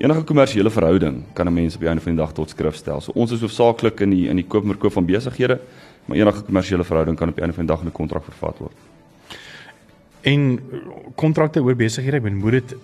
enige 0.00 0.22
kommersiële 0.24 0.70
verhouding 0.70 1.22
kan 1.32 1.46
'n 1.46 1.52
mens 1.52 1.74
op 1.74 1.80
die 1.80 1.88
einde 1.88 2.02
van 2.02 2.14
die 2.14 2.20
dag 2.20 2.32
tot 2.32 2.50
skrif 2.50 2.74
stel. 2.74 3.00
So 3.00 3.12
ons 3.14 3.30
is 3.30 3.40
hoofsaaklik 3.40 4.00
in 4.00 4.10
die 4.10 4.28
in 4.28 4.36
die 4.36 4.46
koop 4.46 4.62
en 4.62 4.70
verkoop 4.70 4.92
van 4.92 5.04
besighede, 5.04 5.60
maar 6.04 6.16
enige 6.16 6.42
kommersiële 6.42 6.84
verhouding 6.84 7.16
kan 7.16 7.28
op 7.28 7.34
die 7.34 7.42
einde 7.42 7.56
van 7.56 7.66
die 7.66 7.74
dag 7.74 7.82
in 7.82 7.88
'n 7.88 7.92
kontrak 7.92 8.24
vervat 8.24 8.58
word. 8.58 8.72
En 10.20 10.60
kontrakte 11.14 11.62
oor 11.62 11.76
besighede, 11.76 12.16
ek 12.16 12.22
bedoel 12.22 12.38
moet 12.38 12.52
dit 12.52 12.74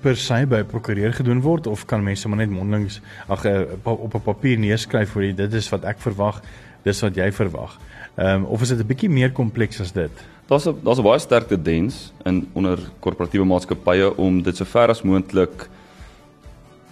per 0.00 0.16
se 0.16 0.46
by 0.46 0.56
'n 0.56 0.66
prokureur 0.66 1.12
gedoen 1.12 1.40
word 1.40 1.66
of 1.66 1.84
kan 1.84 2.02
mense 2.02 2.28
maar 2.28 2.38
net 2.38 2.50
mondelings 2.50 3.00
ag 3.28 3.44
eh, 3.44 3.60
op 3.82 4.14
'n 4.14 4.20
papier 4.20 4.58
neerskryf 4.58 5.10
vir 5.10 5.34
dit 5.34 5.52
is 5.52 5.68
wat 5.68 5.84
ek 5.84 5.98
verwag, 5.98 6.42
dis 6.82 7.00
wat 7.00 7.14
jy 7.14 7.32
verwag. 7.32 7.78
Ehm 8.16 8.34
um, 8.34 8.44
of 8.44 8.62
is 8.62 8.68
dit 8.68 8.78
'n 8.78 8.86
bietjie 8.86 9.10
meer 9.10 9.32
kompleks 9.32 9.80
as 9.80 9.92
dit? 9.92 10.10
Daar's 10.48 10.66
'n 10.66 10.76
daar's 10.82 10.98
'n 10.98 11.02
baie 11.02 11.18
sterk 11.18 11.48
tendens 11.48 12.12
in 12.24 12.48
onder 12.52 12.78
korporatiewe 13.00 13.44
maatskappye 13.44 14.16
om 14.16 14.42
dit 14.42 14.56
so 14.56 14.64
ver 14.64 14.88
as 14.88 15.02
moontlik 15.02 15.68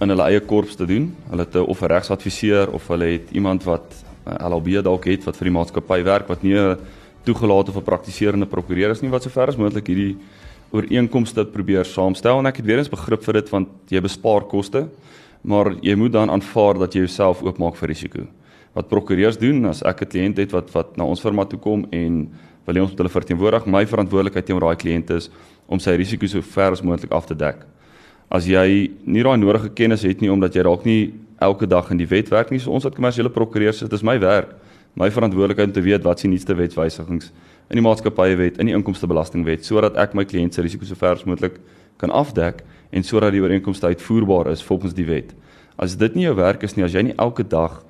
in 0.03 0.11
hulle 0.11 0.27
eie 0.27 0.41
korps 0.41 0.77
te 0.77 0.87
doen. 0.87 1.09
Hulle 1.31 1.45
het 1.47 1.57
of 1.57 1.83
'n 1.83 1.87
regsadviseur 1.87 2.73
of 2.73 2.89
hulle 2.89 3.05
het 3.05 3.31
iemand 3.31 3.65
wat 3.65 4.05
LLB 4.25 4.83
dalk 4.83 5.05
het 5.05 5.25
wat 5.25 5.37
vir 5.37 5.51
die 5.51 5.59
maatskappy 5.59 6.03
werk 6.03 6.29
wat 6.29 6.43
nie 6.43 6.57
'n 6.57 6.79
toegelate 7.25 7.71
of 7.71 7.77
'n 7.77 7.83
praktiserende 7.83 8.47
prokureur 8.47 8.91
is 8.91 9.03
nie 9.03 9.11
wat 9.11 9.23
sover 9.23 9.49
as 9.49 9.57
moontlik 9.57 9.87
hierdie 9.87 10.17
ooreenkomste 10.73 11.45
probeer 11.45 11.85
saamstel 11.85 12.39
en 12.39 12.47
ek 12.47 12.57
het 12.57 12.67
weer 12.67 12.79
eens 12.79 12.89
begrip 12.89 13.23
vir 13.23 13.35
dit 13.35 13.51
want 13.51 13.69
jy 13.89 14.01
bespaar 14.01 14.45
koste, 14.45 14.89
maar 15.43 15.75
jy 15.83 15.95
moet 15.95 16.13
dan 16.13 16.31
aanvaar 16.31 16.79
dat 16.79 16.95
jy 16.95 17.01
jouself 17.01 17.43
oopmaak 17.43 17.77
vir 17.77 17.89
risiko. 17.89 18.27
Wat 18.75 18.89
prokureurs 18.89 19.39
doen 19.39 19.67
as 19.67 19.83
ek 19.83 20.03
'n 20.03 20.09
kliënt 20.09 20.37
het 20.39 20.53
wat 20.53 20.71
wat 20.73 20.97
na 20.97 21.05
ons 21.05 21.21
firma 21.21 21.45
toe 21.45 21.59
kom 21.59 21.87
en 21.93 22.29
wil 22.67 22.75
hê 22.75 22.81
ons 22.81 22.91
moet 22.91 22.99
hulle 22.99 23.21
verteenwoordig, 23.21 23.67
my 23.67 23.87
verantwoordelikheid 23.87 24.47
teenoor 24.47 24.75
daai 24.75 24.77
kliënt 24.77 25.11
is 25.11 25.31
om 25.67 25.79
sy 25.79 25.97
risiko 25.97 26.27
so 26.27 26.41
ver 26.41 26.73
as 26.73 26.83
moontlik 26.83 27.13
af 27.13 27.27
te 27.27 27.35
dek 27.35 27.57
as 28.35 28.49
jy 28.51 28.91
nie 29.07 29.23
daai 29.23 29.39
nodige 29.39 29.71
kennis 29.79 30.03
het 30.03 30.23
nie 30.23 30.33
omdat 30.33 30.57
jy 30.57 30.65
dalk 30.67 30.87
nie 30.89 31.15
elke 31.45 31.69
dag 31.71 31.91
in 31.93 32.01
die 32.01 32.09
wet 32.11 32.31
werk 32.33 32.51
nie. 32.51 32.61
So 32.63 32.73
ons 32.75 32.87
wat 32.87 32.97
kommersiële 32.97 33.31
prokureurs 33.31 33.83
dit 33.85 33.95
is 33.95 34.05
my 34.07 34.17
werk, 34.23 34.55
my 34.99 35.11
verantwoordelikheid 35.11 35.71
om 35.71 35.75
te 35.77 35.85
weet 35.85 36.05
wat 36.07 36.23
se 36.23 36.31
nuutste 36.31 36.57
wetswysigings 36.59 37.31
in 37.71 37.79
die 37.79 37.85
maatskappywet, 37.85 38.59
in 38.61 38.71
die 38.71 38.77
inkomstebelastingwet 38.77 39.67
sodat 39.67 39.99
ek 40.01 40.17
my 40.19 40.27
kliënt 40.27 40.55
se 40.55 40.65
risiko 40.65 40.87
so 40.89 40.99
ver 40.99 41.19
as 41.19 41.25
moontlik 41.29 41.61
kan 42.03 42.13
afdek 42.15 42.63
en 42.95 43.07
sodat 43.07 43.35
die 43.35 43.43
ooreenkomste 43.43 43.91
uitvoerbaar 43.93 44.51
is 44.53 44.63
volgens 44.67 44.95
die 44.95 45.07
wet. 45.09 45.35
As 45.79 45.97
dit 45.99 46.19
nie 46.19 46.27
jou 46.27 46.35
werk 46.39 46.63
is 46.67 46.77
nie, 46.77 46.85
as 46.87 46.95
jy 46.95 47.09
nie 47.09 47.17
elke 47.19 47.47
dag 47.47 47.81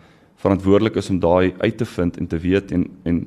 verantwoordelik 0.40 0.98
is 1.00 1.10
om 1.12 1.20
daai 1.20 1.54
uit 1.60 1.76
te 1.80 1.88
vind 1.88 2.20
en 2.20 2.28
te 2.28 2.40
weet 2.40 2.72
en 2.72 2.88
en 3.08 3.24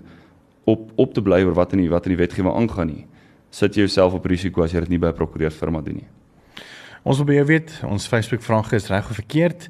op 0.68 0.90
op 1.00 1.14
te 1.16 1.24
bly 1.24 1.42
oor 1.48 1.56
wat 1.56 1.74
in 1.74 1.86
die 1.86 1.90
wat 1.90 2.06
in 2.06 2.14
die 2.14 2.22
wetgewing 2.22 2.54
aangaan 2.54 2.92
nie, 2.92 3.06
sit 3.50 3.78
jy 3.78 3.88
jouself 3.88 4.18
op 4.18 4.26
risiko 4.26 4.66
as 4.66 4.74
jy 4.74 4.84
dit 4.86 4.96
nie 4.96 5.02
by 5.02 5.14
'n 5.14 5.20
prokureursfirma 5.22 5.82
doen 5.82 6.02
nie. 6.04 6.10
Ons 7.08 7.22
wil 7.22 7.30
baie 7.30 7.44
weet, 7.48 7.72
ons 7.88 8.08
Facebook 8.12 8.42
vraag 8.44 8.74
is 8.76 8.90
reg 8.92 9.06
of 9.08 9.16
verkeerd. 9.16 9.70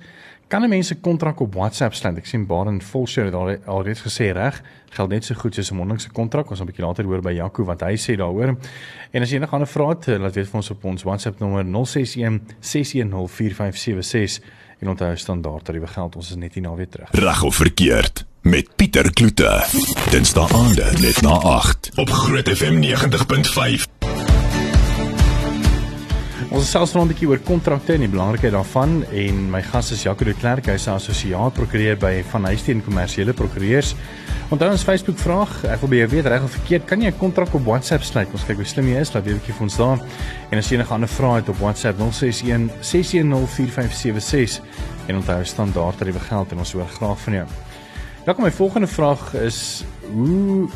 Kan 0.50 0.64
'n 0.64 0.70
mens 0.70 0.90
'n 0.92 1.02
kontrak 1.02 1.40
op 1.40 1.54
WhatsApp 1.54 1.94
sluit? 1.94 2.18
Ek 2.18 2.26
sien 2.26 2.46
Baron 2.46 2.82
Volshire 2.82 3.26
het 3.26 3.36
al 3.36 3.58
alreeds 3.66 4.02
gesê 4.02 4.32
reg, 4.34 4.62
geld 4.90 5.10
net 5.10 5.26
so 5.26 5.36
goed 5.36 5.54
soos 5.54 5.72
'n 5.72 5.76
mondelingse 5.76 6.10
kontrak. 6.10 6.50
Ons 6.50 6.60
gaan 6.60 6.68
'n 6.68 6.72
bietjie 6.72 6.86
later 6.86 7.06
hoor 7.06 7.22
by 7.22 7.34
Jaco 7.34 7.64
wat 7.64 7.82
hy 7.82 7.96
sê 7.96 8.18
daaroor. 8.18 8.58
En 9.12 9.22
as 9.22 9.30
jy 9.30 9.36
enige 9.36 9.52
ander 9.52 9.68
vrae 9.68 9.90
het, 9.90 10.08
laat 10.20 10.34
weet 10.34 10.48
vir 10.48 10.56
ons 10.56 10.70
op 10.72 10.84
ons 10.86 11.04
WhatsApp 11.04 11.40
nommer 11.40 11.64
061 11.64 12.42
610 12.60 13.28
4576 13.28 14.42
en 14.80 14.90
onthou 14.90 15.16
standaard 15.16 15.64
tariewe 15.64 15.88
geld. 15.88 16.16
Ons 16.16 16.30
is 16.30 16.36
net 16.36 16.54
hier 16.54 16.64
na 16.64 16.76
weer 16.76 16.90
terug. 16.90 17.10
Reg 17.12 17.44
of 17.44 17.56
verkeerd 17.56 18.26
met 18.42 18.76
Pieter 18.76 19.14
Kloete. 19.14 19.66
Dinsdae 20.10 20.48
aande 20.54 20.92
net 21.02 21.22
na 21.22 21.30
8 21.30 21.92
op 21.96 22.10
Groot 22.10 22.50
FM 22.50 22.82
90.5. 22.82 23.97
Ons 26.48 26.64
gesels 26.64 26.94
vanaand 26.94 27.10
'n 27.10 27.12
bietjie 27.12 27.28
oor 27.28 27.42
kontrakte 27.44 27.94
en 27.94 28.00
die 28.06 28.08
belangrikheid 28.08 28.54
daarvan 28.56 29.04
en 29.12 29.52
my 29.52 29.62
gas 29.62 29.92
is 29.92 30.04
Jaco 30.04 30.24
de 30.24 30.34
Klerk, 30.34 30.66
hy 30.66 30.76
is 30.76 30.88
'n 30.88 30.96
assosiaat 30.96 31.54
prokureur 31.54 31.98
by 31.98 32.24
Van 32.24 32.46
Huisteen 32.46 32.82
Kommersiële 32.82 33.34
Prokureurs. 33.34 33.96
Onthou 34.50 34.72
ons 34.72 34.84
Facebook 34.84 35.18
vraag, 35.18 35.66
ek 35.66 35.82
wil 35.82 35.90
by 35.90 35.96
jou 35.96 36.08
weet 36.08 36.26
reg 36.26 36.44
of 36.44 36.52
verkeerd, 36.52 36.86
kan 36.86 37.02
jy 37.02 37.08
'n 37.08 37.18
kontrak 37.18 37.54
op 37.54 37.66
WhatsApp 37.66 38.04
sluit? 38.04 38.30
Ons 38.32 38.46
kyk 38.46 38.56
hoe 38.56 38.66
slim 38.66 38.88
jy 38.88 38.96
is, 38.96 39.14
laat 39.14 39.26
weet 39.26 39.36
'n 39.36 39.40
bietjie 39.40 39.54
vir 39.54 39.64
ons 39.64 39.78
daar. 39.78 40.00
En 40.52 40.58
as 40.58 40.70
jy 40.70 40.76
enige 40.76 40.94
ander 40.94 41.10
vrae 41.10 41.36
het 41.36 41.50
op 41.50 41.58
WhatsApp 41.58 42.00
061 42.00 42.72
6104576 42.82 44.62
en 45.08 45.16
onthou 45.16 45.44
standaard 45.44 45.98
tariewe 45.98 46.20
geld 46.20 46.52
en 46.52 46.60
ons 46.60 46.72
hoor 46.72 46.88
graag 46.88 47.20
van 47.20 47.34
jou. 47.34 47.48
Dan 48.26 48.36
kom 48.36 48.44
my 48.44 48.52
volgende 48.52 48.88
vraag 48.88 49.34
is 49.34 49.84
hoe 50.14 50.70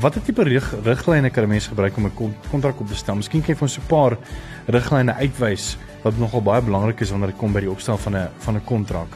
watter 0.00 0.22
tipe 0.22 0.44
riglyne 0.44 1.30
kan 1.30 1.44
'n 1.44 1.48
mens 1.48 1.66
gebruik 1.66 1.96
om 1.96 2.06
'n 2.06 2.34
kontrak 2.50 2.80
op 2.80 2.88
te 2.88 2.94
stel? 2.94 3.16
Miskien 3.16 3.42
kan 3.42 3.54
jy 3.54 3.58
vir 3.58 3.68
ons 3.68 3.78
'n 3.78 3.88
paar 3.88 4.18
riglyne 4.66 5.14
uitwys 5.14 5.76
wat 6.02 6.18
nogal 6.18 6.42
baie 6.42 6.62
belangrik 6.62 7.00
is 7.00 7.10
wanneer 7.10 7.28
dit 7.28 7.38
kom 7.38 7.52
by 7.52 7.60
die 7.60 7.70
opstel 7.70 7.96
van 7.96 8.16
'n 8.16 8.28
van 8.38 8.54
'n 8.56 8.64
kontrak. 8.64 9.08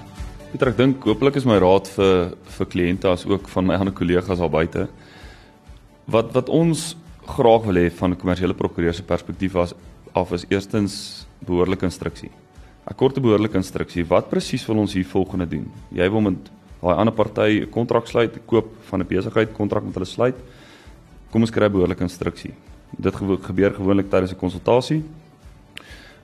Pieter, 0.50 0.68
ek 0.68 0.76
dink 0.76 1.04
hopelik 1.04 1.36
is 1.36 1.44
my 1.44 1.58
raad 1.58 1.88
vir 1.88 2.34
vir 2.44 2.66
kliënte 2.66 3.08
as 3.08 3.26
ook 3.26 3.48
van 3.48 3.66
my 3.66 3.74
ander 3.74 3.94
kollegas 3.94 4.38
daar 4.38 4.50
buite 4.50 4.88
wat 6.06 6.32
wat 6.32 6.48
ons 6.48 6.96
graag 7.26 7.64
wil 7.64 7.74
hê 7.74 7.90
van 7.90 8.10
'n 8.10 8.16
kommersiële 8.16 8.54
prokureur 8.54 8.94
se 8.94 9.02
perspektief 9.02 9.52
was 9.52 9.74
af 10.12 10.32
is 10.32 10.44
eerstens 10.48 11.26
behoorlike 11.46 11.84
instruksie. 11.84 12.30
'n 12.90 12.94
Korte 12.94 13.20
behoorlike 13.20 13.56
instruksie. 13.56 14.04
Wat 14.04 14.28
presies 14.28 14.66
wil 14.66 14.76
ons 14.76 14.92
hier 14.92 15.06
volgende 15.06 15.46
doen? 15.48 15.70
Jy 15.92 16.10
wil 16.10 16.20
met 16.20 16.50
daai 16.82 16.98
ander 16.98 17.14
party 17.14 17.62
'n 17.62 17.70
kontrak 17.70 18.06
sluit, 18.06 18.38
koop 18.46 18.66
van 18.90 19.00
'n 19.00 19.06
besigheid 19.06 19.52
kontrak 19.52 19.84
met 19.84 19.94
hulle 19.94 20.06
sluit. 20.06 20.36
Kom 21.30 21.40
ons 21.40 21.50
kry 21.50 21.68
behoorlike 21.68 22.02
instruksie. 22.02 22.54
Dit 22.98 23.14
gebeur 23.14 23.74
gewoonlik 23.74 24.10
tydens 24.10 24.32
'n 24.32 24.36
konsultasie. 24.36 25.02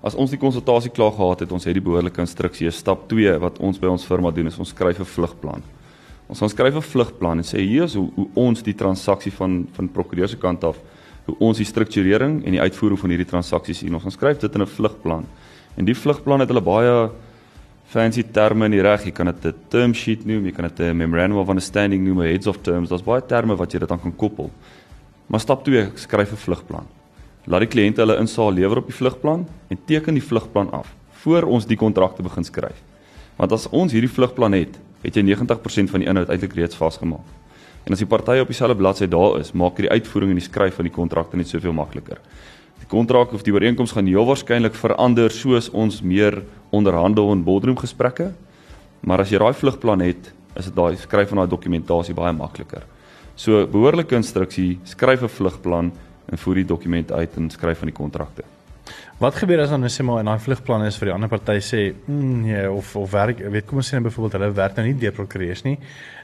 As 0.02 0.14
ons 0.14 0.30
die 0.30 0.38
konsultasie 0.38 0.90
klaar 0.90 1.12
gehad 1.12 1.40
het, 1.40 1.52
ons 1.52 1.64
het 1.64 1.74
die 1.74 1.82
behoorlike 1.82 2.20
instruksie. 2.20 2.70
Stap 2.70 3.08
2 3.08 3.38
wat 3.38 3.58
ons 3.58 3.78
by 3.78 3.86
ons 3.86 4.04
firma 4.04 4.30
doen 4.30 4.46
is 4.46 4.58
ons 4.58 4.68
skryf 4.68 5.00
'n 5.00 5.04
vlugplan. 5.04 5.62
Ons 6.28 6.38
gaan 6.38 6.48
skryf 6.48 6.74
'n 6.74 6.82
vlugplan 6.82 7.38
en 7.38 7.44
sê 7.44 7.58
hier 7.58 7.84
is 7.84 7.94
hoe, 7.94 8.10
hoe 8.14 8.28
ons 8.34 8.62
die 8.62 8.74
transaksie 8.74 9.32
van 9.32 9.66
van 9.72 9.88
prokureur 9.88 10.28
se 10.28 10.36
kant 10.36 10.64
af, 10.64 10.76
hoe 11.26 11.36
ons 11.38 11.56
die 11.56 11.66
strukturering 11.66 12.44
en 12.44 12.50
die 12.50 12.60
uitvoering 12.60 12.98
van 12.98 13.10
hierdie 13.10 13.26
transaksies 13.26 13.78
sien. 13.78 13.94
Ons 13.94 14.02
gaan 14.02 14.12
skryf 14.12 14.38
dit 14.38 14.54
in 14.54 14.62
'n 14.62 14.66
vlugplan. 14.66 15.24
En 15.76 15.84
die 15.84 15.94
vlugplan 15.94 16.40
het 16.40 16.48
hulle 16.48 16.60
baie 16.60 17.10
fancy 17.88 18.22
terme 18.22 18.68
in 18.68 18.76
die 18.76 18.82
reg. 18.84 19.06
Jy 19.08 19.12
kan 19.12 19.26
dit 19.26 19.46
'n 19.46 19.54
term 19.68 19.94
sheet 19.94 20.24
noem, 20.26 20.44
jy 20.44 20.52
kan 20.52 20.68
dit 20.68 20.80
'n 20.80 20.96
memorandum 20.96 21.38
of 21.38 21.48
understanding 21.48 22.04
noem, 22.04 22.20
heads 22.20 22.46
of 22.46 22.58
terms. 22.62 22.88
Daar's 22.88 23.02
baie 23.02 23.22
terme 23.26 23.56
wat 23.56 23.72
jy 23.72 23.78
dit 23.78 23.90
aan 23.90 24.00
kan 24.00 24.16
koppel. 24.16 24.50
Maar 25.26 25.40
stap 25.40 25.64
2, 25.64 25.90
skryf 25.94 26.32
'n 26.32 26.36
vlugplan. 26.36 26.86
Laat 27.46 27.60
die 27.60 27.68
kliënte 27.68 28.00
hulle 28.00 28.18
insaal 28.18 28.52
lewer 28.52 28.78
op 28.78 28.86
die 28.86 28.96
vlugplan 28.96 29.46
en 29.68 29.78
teken 29.86 30.14
die 30.14 30.22
vlugplan 30.22 30.70
af 30.70 30.94
voor 31.22 31.42
ons 31.42 31.66
die 31.66 31.76
kontrakte 31.76 32.22
begin 32.22 32.44
skryf. 32.44 32.82
Want 33.36 33.52
as 33.52 33.68
ons 33.68 33.92
hierdie 33.92 34.10
vlugplan 34.10 34.52
het, 34.52 34.78
het 35.02 35.14
jy 35.14 35.22
90% 35.22 35.90
van 35.90 36.00
die 36.00 36.08
inhoud 36.08 36.28
eintlik 36.28 36.54
reeds 36.54 36.76
vasgemaak. 36.76 37.26
En 37.84 37.92
as 37.92 38.02
die 38.02 38.06
partye 38.06 38.42
op 38.42 38.50
dieselfde 38.50 38.76
bladsy 38.76 39.06
daar 39.08 39.38
is, 39.40 39.52
maak 39.52 39.76
dit 39.76 39.86
die 39.86 39.94
uitvoering 39.94 40.30
en 40.34 40.40
die 40.40 40.44
skryf 40.44 40.74
van 40.74 40.84
die 40.84 40.92
kontrakte 40.92 41.36
net 41.36 41.48
soveel 41.48 41.72
makliker. 41.72 42.18
Die 42.88 42.96
kontrak 42.96 43.34
of 43.36 43.42
die 43.44 43.52
ooreenkoms 43.52 43.92
gaan 43.92 44.06
heel 44.08 44.24
waarskynlik 44.24 44.72
verander 44.72 45.28
soos 45.28 45.66
ons 45.76 45.98
meer 46.00 46.38
onderhandel 46.72 47.34
in 47.34 47.42
boardroom 47.44 47.76
gesprekke. 47.76 48.30
Maar 49.04 49.20
as 49.20 49.28
jy 49.28 49.42
daai 49.42 49.52
vlugplan 49.52 50.00
het, 50.00 50.30
is 50.56 50.70
dit 50.70 50.74
daai 50.74 50.96
skryf 50.96 51.28
van 51.28 51.42
daai 51.42 51.50
dokumentasie 51.52 52.16
baie 52.16 52.32
makliker. 52.32 52.86
So 53.36 53.66
behoorlike 53.68 54.16
instruksie, 54.16 54.78
skryf 54.88 55.20
'n 55.22 55.28
vlugplan 55.28 55.92
en 56.32 56.38
voer 56.38 56.54
die 56.54 56.64
dokument 56.64 57.12
uit 57.12 57.36
en 57.36 57.50
skryf 57.50 57.78
van 57.78 57.92
die 57.92 57.98
kontrakte. 58.00 58.42
Wat 59.18 59.34
gebeur 59.34 59.60
as 59.60 59.70
dan 59.70 59.80
net 59.80 59.90
sê 59.90 60.04
maar 60.06 60.20
in 60.20 60.26
daai 60.30 60.38
vlugplan 60.38 60.84
is 60.86 60.96
vir 60.96 61.10
die 61.10 61.14
ander 61.14 61.28
party 61.28 61.58
sê, 61.58 61.80
mm, 61.92 62.42
nee 62.42 62.70
of 62.70 62.94
of 62.96 63.10
werk, 63.10 63.38
weet 63.38 63.66
kom 63.66 63.80
ons 63.82 63.88
sê 63.90 63.98
nou 63.98 64.04
byvoorbeeld 64.06 64.36
hulle 64.38 64.50
werk 64.54 64.76
nou 64.76 64.86
nie 64.86 64.94
deur 64.94 65.12
prokureurs 65.12 65.64
nie. 65.64 65.78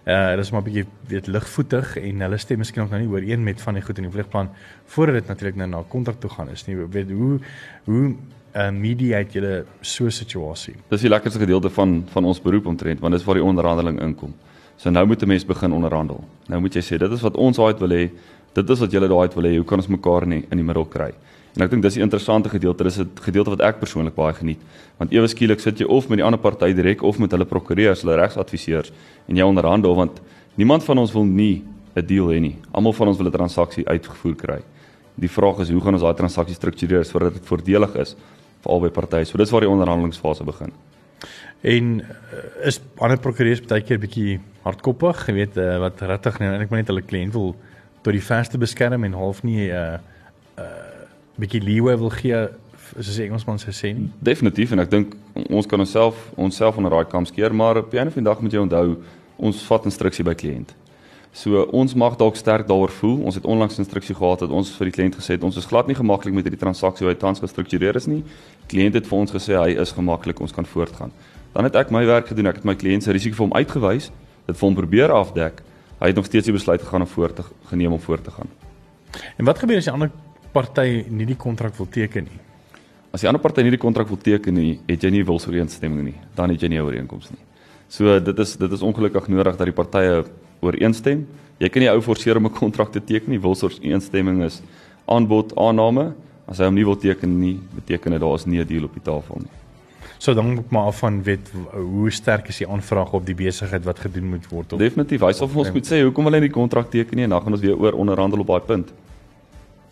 Uh 0.06 0.21
hulle 0.30 0.40
is 0.40 0.52
maar 0.52 0.62
'n 0.62 0.68
bietjie 0.68 0.87
weet 1.09 1.26
ligvoetig 1.26 1.97
en 1.97 2.21
hulle 2.21 2.38
stem 2.38 2.59
miskien 2.59 2.83
nog 2.83 2.90
nou 2.90 3.00
nie 3.00 3.11
ooreen 3.11 3.44
met 3.44 3.61
van 3.61 3.75
die 3.75 3.83
goed 3.83 3.99
in 3.99 4.04
die 4.04 4.12
vlugplan 4.12 4.50
voordat 4.87 5.14
dit 5.14 5.26
natuurlik 5.28 5.56
nou 5.56 5.68
na 5.68 5.83
kontrak 5.88 6.21
toe 6.21 6.30
gaan 6.30 6.49
is 6.50 6.66
nie. 6.66 6.76
Weet 6.76 7.11
hoe 7.11 7.40
hoe 7.85 8.14
uh, 8.54 8.71
mediate 8.71 9.33
julle 9.33 9.64
so 9.80 10.04
'n 10.04 10.11
situasie. 10.11 10.75
Dis 10.88 11.00
die 11.00 11.11
lekkerste 11.11 11.40
gedeelte 11.40 11.71
van 11.71 12.04
van 12.06 12.25
ons 12.25 12.40
beroep 12.40 12.66
omtrent, 12.66 13.00
want 13.00 13.14
dis 13.14 13.25
waar 13.25 13.35
die 13.35 13.44
onderhandeling 13.44 14.00
inkom. 14.00 14.35
So 14.76 14.90
nou 14.90 15.06
moet 15.06 15.23
'n 15.23 15.28
mens 15.28 15.44
begin 15.44 15.73
onderhandel. 15.73 16.25
Nou 16.49 16.61
moet 16.61 16.75
jy 16.75 16.83
sê 16.83 16.99
dit 16.99 17.11
is 17.11 17.21
wat 17.21 17.37
ons 17.37 17.59
uit 17.59 17.78
wil 17.78 17.90
hê. 17.90 18.11
Dit 18.52 18.71
is 18.71 18.78
wat 18.78 18.90
julle 18.90 19.09
daai 19.09 19.28
wil 19.35 19.44
hê. 19.44 19.56
Hoe 19.56 19.64
kan 19.64 19.78
ons 19.78 19.88
mekaar 19.88 20.23
in 20.23 20.30
die, 20.30 20.47
in 20.50 20.56
die 20.56 20.64
middel 20.64 20.85
kry? 20.85 21.12
En 21.54 21.62
ek 21.62 21.70
dink 21.70 21.84
dis 21.84 21.94
die 21.94 22.02
interessante 22.02 22.50
gedeelte. 22.50 22.84
Dis 22.84 22.99
'n 22.99 23.11
gedeelte 23.23 23.50
wat 23.50 23.61
ek 23.61 23.78
persoonlik 23.78 24.14
baie 24.14 24.34
geniet. 24.34 24.58
Want 24.99 25.12
ewe 25.12 25.26
skielik 25.26 25.61
sit 25.61 25.78
jy 25.78 25.87
of 25.87 26.08
met 26.08 26.18
die 26.18 26.25
ander 26.25 26.40
party 26.40 26.73
direk 26.73 27.02
of 27.02 27.18
met 27.18 27.30
hulle 27.30 27.44
prokureurs, 27.44 28.02
hulle 28.02 28.16
regsadviseurs 28.16 28.92
en 29.28 29.37
jy 29.37 29.42
onderhandel 29.42 29.94
want 29.94 30.20
niemand 30.56 30.84
van 30.84 30.99
ons 30.99 31.12
wil 31.12 31.25
nie 31.25 31.62
'n 31.94 32.06
deal 32.06 32.26
hê 32.26 32.40
nie. 32.40 32.56
Almal 32.73 32.92
van 32.92 33.08
ons 33.08 33.18
wil 33.18 33.26
'n 33.26 33.32
transaksie 33.32 33.87
uitgevoer 33.87 34.34
kry. 34.34 34.62
Die 35.14 35.28
vraag 35.28 35.61
is 35.61 35.70
hoe 35.70 35.80
gaan 35.80 35.94
ons 35.94 36.02
daai 36.02 36.14
transaksie 36.14 36.54
struktureer 36.54 37.04
sodat 37.04 37.34
dit 37.34 37.46
voordelig 37.46 37.94
is 37.96 38.16
vir 38.62 38.73
albei 38.73 38.90
partye. 38.90 39.25
So 39.25 39.38
dis 39.38 39.50
waar 39.50 39.61
die 39.61 39.70
onderhandelingsfase 39.70 40.44
begin. 40.44 40.73
En 41.62 42.00
uh, 42.00 42.66
is 42.66 42.80
ander 42.99 43.18
prokureurs 43.18 43.61
baie 43.61 43.82
keer 43.82 43.99
bietjie 43.99 44.40
hardkoppig, 44.64 45.28
jy 45.28 45.34
weet 45.34 45.56
uh, 45.56 45.78
wat 45.78 46.00
regtig 46.00 46.40
nou 46.40 46.50
eintlik 46.50 46.70
maar 46.70 46.80
net 46.80 46.88
hulle 46.88 47.02
kliënt 47.02 47.32
wil 47.32 47.54
tot 48.02 48.12
die 48.12 48.23
verste 48.23 48.58
beskerm 48.58 49.04
en 49.04 49.12
half 49.12 49.42
nie 49.42 49.68
'n 49.68 49.70
uh, 49.70 49.92
uh, 49.94 49.99
bietjie 51.40 51.62
leeway 51.64 51.96
wil 51.98 52.12
gee 52.14 52.46
soos 52.94 53.16
die 53.16 53.26
Engelsman 53.26 53.58
sê 53.58 53.72
sê 53.74 53.92
nie. 53.96 54.10
Definitief 54.22 54.72
en 54.74 54.84
ek 54.84 54.90
dink 54.92 55.14
ons 55.48 55.66
kan 55.66 55.80
onsself 55.80 56.30
onsself 56.36 56.78
onder 56.78 56.94
daai 56.94 57.10
kam 57.10 57.26
skeer, 57.26 57.54
maar 57.54 57.76
op 57.80 57.92
'n 57.92 58.06
of 58.06 58.16
ander 58.16 58.24
dag 58.24 58.40
moet 58.40 58.52
jy 58.52 58.60
onthou 58.60 58.96
ons 59.36 59.62
vat 59.66 59.84
instruksie 59.84 60.24
by 60.24 60.34
kliënt. 60.34 60.74
So 61.34 61.64
ons 61.74 61.94
mag 61.94 62.14
dalk 62.16 62.36
sterk 62.36 62.68
daaroor 62.68 62.90
voel. 62.90 63.24
Ons 63.26 63.34
het 63.34 63.44
onlangs 63.44 63.78
instruksie 63.78 64.14
gehad 64.14 64.38
dat 64.38 64.50
ons 64.50 64.70
vir 64.76 64.90
die 64.90 64.94
kliënt 64.94 65.16
gesê 65.18 65.34
het 65.34 65.42
ons 65.42 65.56
is 65.56 65.66
glad 65.66 65.86
nie 65.86 65.96
gemaklik 65.98 66.34
met 66.34 66.44
hierdie 66.44 66.60
transaksie 66.60 67.06
hoe 67.06 67.14
hy 67.14 67.18
tans 67.18 67.40
gestruktureer 67.42 67.96
is 67.96 68.06
nie. 68.06 68.22
Kliënt 68.70 68.94
het 68.94 69.06
vir 69.06 69.18
ons 69.18 69.32
gesê 69.34 69.58
hy 69.58 69.74
is 69.80 69.92
gemaklik, 69.92 70.40
ons 70.40 70.52
kan 70.52 70.64
voortgaan. 70.64 71.10
Dan 71.52 71.64
het 71.64 71.74
ek 71.74 71.90
my 71.90 72.06
werk 72.06 72.30
gedoen. 72.30 72.46
Ek 72.46 72.62
het 72.62 72.64
my 72.64 72.76
kliënt 72.78 73.02
se 73.02 73.12
risiko 73.12 73.34
vir 73.34 73.46
hom 73.48 73.56
uitgewys, 73.58 74.12
dit 74.46 74.56
vir 74.56 74.68
hom 74.68 74.74
probeer 74.74 75.10
afdek. 75.10 75.62
Hy 75.98 76.06
het 76.06 76.16
nog 76.16 76.26
steeds 76.26 76.46
die 76.46 76.54
besluit 76.54 76.82
gegaan 76.82 77.02
om 77.02 77.10
voort 77.10 77.36
te 77.36 77.42
geneem 77.66 77.92
om 77.92 78.00
voort 78.00 78.24
te 78.24 78.30
gaan. 78.30 78.50
En 79.38 79.44
wat 79.44 79.58
gebeur 79.58 79.82
as 79.82 79.90
die 79.90 79.92
ander 79.92 80.10
party 80.54 81.04
nie 81.11 81.26
die 81.26 81.38
kontrak 81.38 81.76
wil 81.80 81.88
teken 81.90 82.28
nie? 82.30 82.40
As 83.14 83.23
die 83.23 83.30
ander 83.30 83.42
party 83.42 83.62
nie 83.62 83.75
die 83.75 83.82
kontrak 83.82 84.08
wil 84.11 84.18
teken 84.18 84.56
nie, 84.58 84.78
het 84.88 85.04
jy 85.04 85.11
nie 85.14 85.25
wilsooreenstemming 85.26 86.08
nie. 86.08 86.16
Dan 86.34 86.50
het 86.50 86.62
jy 86.62 86.68
nie 86.68 86.78
'n 86.78 86.87
ooreenkoms 86.87 87.30
nie. 87.30 87.42
So 87.88 88.18
dit 88.18 88.38
is 88.38 88.56
dit 88.56 88.73
is 88.73 88.82
ongelukkig 88.82 89.28
nodig 89.28 89.56
dat 89.56 89.66
die 89.66 89.73
partye 89.73 90.25
ooreenstem. 90.61 91.26
Jy 91.61 91.68
kan 91.68 91.82
nie 91.82 91.90
ou 91.90 92.00
forceer 92.00 92.37
om 92.37 92.46
'n 92.46 92.50
kontrak 92.50 92.92
te 92.92 93.00
teken 93.00 93.30
nie. 93.30 93.38
Wilsors 93.38 93.78
eensstemming 93.82 94.42
is 94.42 94.62
aanbod 95.06 95.54
aanname. 95.56 96.14
As 96.46 96.58
hy 96.58 96.64
hom 96.64 96.75
nie 96.75 96.84
wil 96.84 96.96
teken 96.96 97.40
nie, 97.40 97.61
beteken 97.75 98.12
dit 98.12 98.20
daar 98.20 98.34
is 98.34 98.46
nie 98.46 98.61
'n 98.61 98.66
deal 98.66 98.84
op 98.84 98.92
die 98.92 99.02
tafel 99.02 99.37
nie. 99.38 99.50
So 100.18 100.34
dan 100.34 100.54
moet 100.54 100.70
maar 100.70 100.87
af 100.87 100.99
van 100.99 101.23
weet 101.23 101.50
hoe 101.73 102.11
sterk 102.11 102.49
is 102.49 102.58
die 102.58 102.68
aanvraag 102.68 103.12
op 103.12 103.26
die 103.26 103.34
besigheid 103.34 103.84
wat 103.84 103.99
gedoen 103.99 104.28
moet 104.28 104.49
word. 104.49 104.73
Of, 104.73 104.78
Definitief. 104.78 105.20
Hy 105.20 105.32
sal 105.32 105.49
vir 105.49 105.58
ons 105.58 105.73
moet 105.73 105.87
sê 105.87 106.02
hoekom 106.02 106.25
wil 106.25 106.32
hy 106.32 106.40
nie 106.40 106.49
die 106.49 106.54
kontrak 106.54 106.90
teken 106.90 107.16
nie 107.16 107.25
en 107.25 107.30
dan 107.30 107.42
gaan 107.42 107.52
ons 107.52 107.61
weer 107.61 107.76
oor 107.76 107.92
onderhandel 107.92 108.40
op 108.40 108.46
daai 108.46 108.61
punt. 108.61 108.92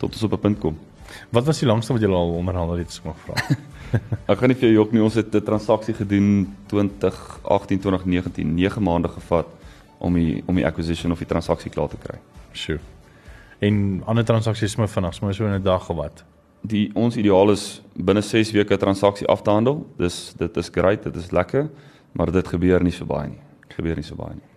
Tot 0.03 0.13
ons 0.13 0.23
op 0.23 0.33
'n 0.33 0.39
punt 0.39 0.59
kom. 0.59 0.77
Wat 1.29 1.45
was 1.45 1.59
die 1.59 1.67
langste 1.67 1.93
wat 1.93 2.01
jy 2.01 2.09
al 2.09 2.33
onderhandel 2.35 2.77
het, 2.77 2.91
ek 2.99 3.05
mag 3.05 3.17
vra? 3.25 3.35
ek 4.31 4.37
gaan 4.37 4.49
nie 4.49 4.57
vir 4.59 4.69
jou 4.69 4.73
jok 4.81 4.91
nie. 4.91 5.03
Ons 5.03 5.15
het 5.15 5.35
'n 5.35 5.43
transaksie 5.43 5.93
gedoen 5.93 6.55
2018 6.67 7.79
2019, 7.79 8.55
9 8.55 8.83
maande 8.83 9.07
gevat 9.07 9.47
om 9.99 10.13
die 10.13 10.43
om 10.45 10.55
die 10.55 10.65
acquisition 10.65 11.11
of 11.11 11.19
die 11.19 11.27
transaksie 11.27 11.71
klaar 11.71 11.87
te 11.87 11.97
kry. 11.97 12.19
Sjoe. 12.51 12.79
En 13.59 14.03
ander 14.05 14.25
transaksies 14.25 14.75
moet 14.75 14.91
vinnig, 14.91 15.21
maar 15.21 15.33
so 15.33 15.45
in 15.45 15.55
'n 15.55 15.63
dag 15.63 15.89
of 15.89 15.95
wat. 15.95 16.23
Die 16.61 16.91
ons 16.93 17.15
ideaal 17.15 17.51
is 17.51 17.81
binne 17.95 18.21
6 18.21 18.51
weke 18.51 18.73
'n 18.73 18.79
transaksie 18.79 19.27
af 19.27 19.41
te 19.41 19.49
handel. 19.49 19.87
Dis 19.97 20.33
dit 20.37 20.57
is 20.57 20.69
great, 20.69 21.03
dit 21.03 21.15
is 21.15 21.31
lekker, 21.31 21.69
maar 22.11 22.31
dit 22.31 22.47
gebeur 22.47 22.83
nie 22.83 22.91
so 22.91 23.05
baie 23.05 23.29
nie. 23.29 23.41
Dit 23.67 23.75
gebeur 23.75 23.95
nie 23.95 24.03
so 24.03 24.15
baie 24.15 24.33
nie. 24.33 24.49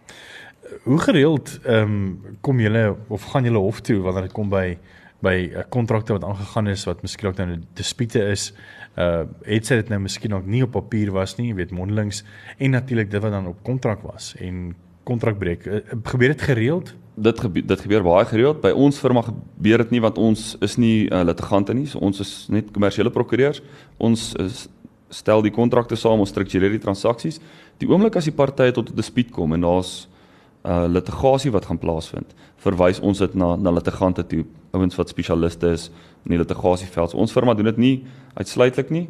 Hoe 0.83 0.99
gereeld 0.99 1.61
ehm 1.63 1.83
um, 1.83 2.21
kom 2.41 2.61
julle 2.61 2.97
of 3.09 3.23
gaan 3.23 3.45
julle 3.45 3.59
hof 3.59 3.81
toe 3.81 4.01
wanneer 4.01 4.23
dit 4.23 4.33
kom 4.33 4.49
by 4.49 4.79
by 5.21 5.53
'n 5.55 5.69
kontrakte 5.69 6.13
wat 6.13 6.25
aangegaan 6.25 6.67
is 6.69 6.85
wat 6.85 7.03
miskien 7.03 7.29
ook 7.29 7.37
nou 7.37 7.49
'n 7.51 7.67
dispute 7.75 8.21
is. 8.31 8.53
Uh 8.97 9.25
het 9.43 9.67
sy 9.67 9.75
dit 9.75 9.89
nou 9.89 10.01
miskien 10.01 10.35
ook 10.35 10.47
nie 10.47 10.63
op 10.63 10.71
papier 10.71 11.13
was 11.13 11.37
nie, 11.37 11.55
weet 11.55 11.71
mondelings 11.71 12.25
en 12.59 12.71
natuurlik 12.71 13.11
dit 13.11 13.23
wat 13.23 13.33
dan 13.33 13.47
op 13.47 13.63
kontrak 13.63 14.03
was 14.03 14.35
en 14.39 14.75
kontrakbreek. 15.05 15.67
Uh, 15.67 15.81
gebeur 16.03 16.29
dit 16.29 16.43
gereeld? 16.43 16.95
Dit 17.15 17.41
gebeur 17.41 17.67
dit 17.67 17.81
gebeur 17.81 18.03
baie 18.03 18.25
gereeld. 18.25 18.61
By 18.61 18.71
ons 18.71 18.99
firma 18.99 19.23
gebeur 19.23 19.79
dit 19.79 19.91
nie 19.91 20.01
want 20.01 20.19
ons 20.19 20.57
is 20.61 20.77
nie 20.77 21.11
uh, 21.11 21.23
litigante 21.25 21.75
nie. 21.75 21.87
So 21.87 21.99
ons 21.99 22.21
is 22.21 22.47
net 22.49 22.71
kommersiële 22.71 23.11
prokureurs. 23.11 23.63
Ons 23.97 24.35
is 24.35 24.69
stel 25.09 25.43
die 25.43 25.55
kontrakte 25.55 25.97
saam, 25.97 26.21
ons 26.21 26.33
struktureer 26.35 26.71
die 26.71 26.83
transaksies. 26.83 27.41
Die 27.79 27.89
oomblik 27.89 28.17
as 28.17 28.25
die 28.25 28.35
partye 28.35 28.73
tot 28.73 28.91
'n 28.91 28.97
dispuut 28.97 29.31
kom 29.31 29.53
en 29.53 29.61
daar's 29.61 30.09
uh 30.67 30.87
litigasie 30.91 31.51
wat 31.51 31.65
gaan 31.65 31.79
plaasvind, 31.79 32.35
verwys 32.57 33.01
ons 33.01 33.19
dit 33.19 33.35
na 33.35 33.57
na 33.57 33.71
litigante 33.71 34.27
toe 34.27 34.45
ouens 34.77 34.97
wat 34.99 35.11
spesialiste 35.13 35.73
is 35.75 35.89
in 36.27 36.35
die 36.35 36.41
litigasieveld. 36.41 37.13
So 37.13 37.23
ons 37.23 37.35
firma 37.35 37.55
doen 37.57 37.71
dit 37.73 37.81
nie 37.81 37.95
uitsluitlik 38.37 38.93
nie. 38.95 39.07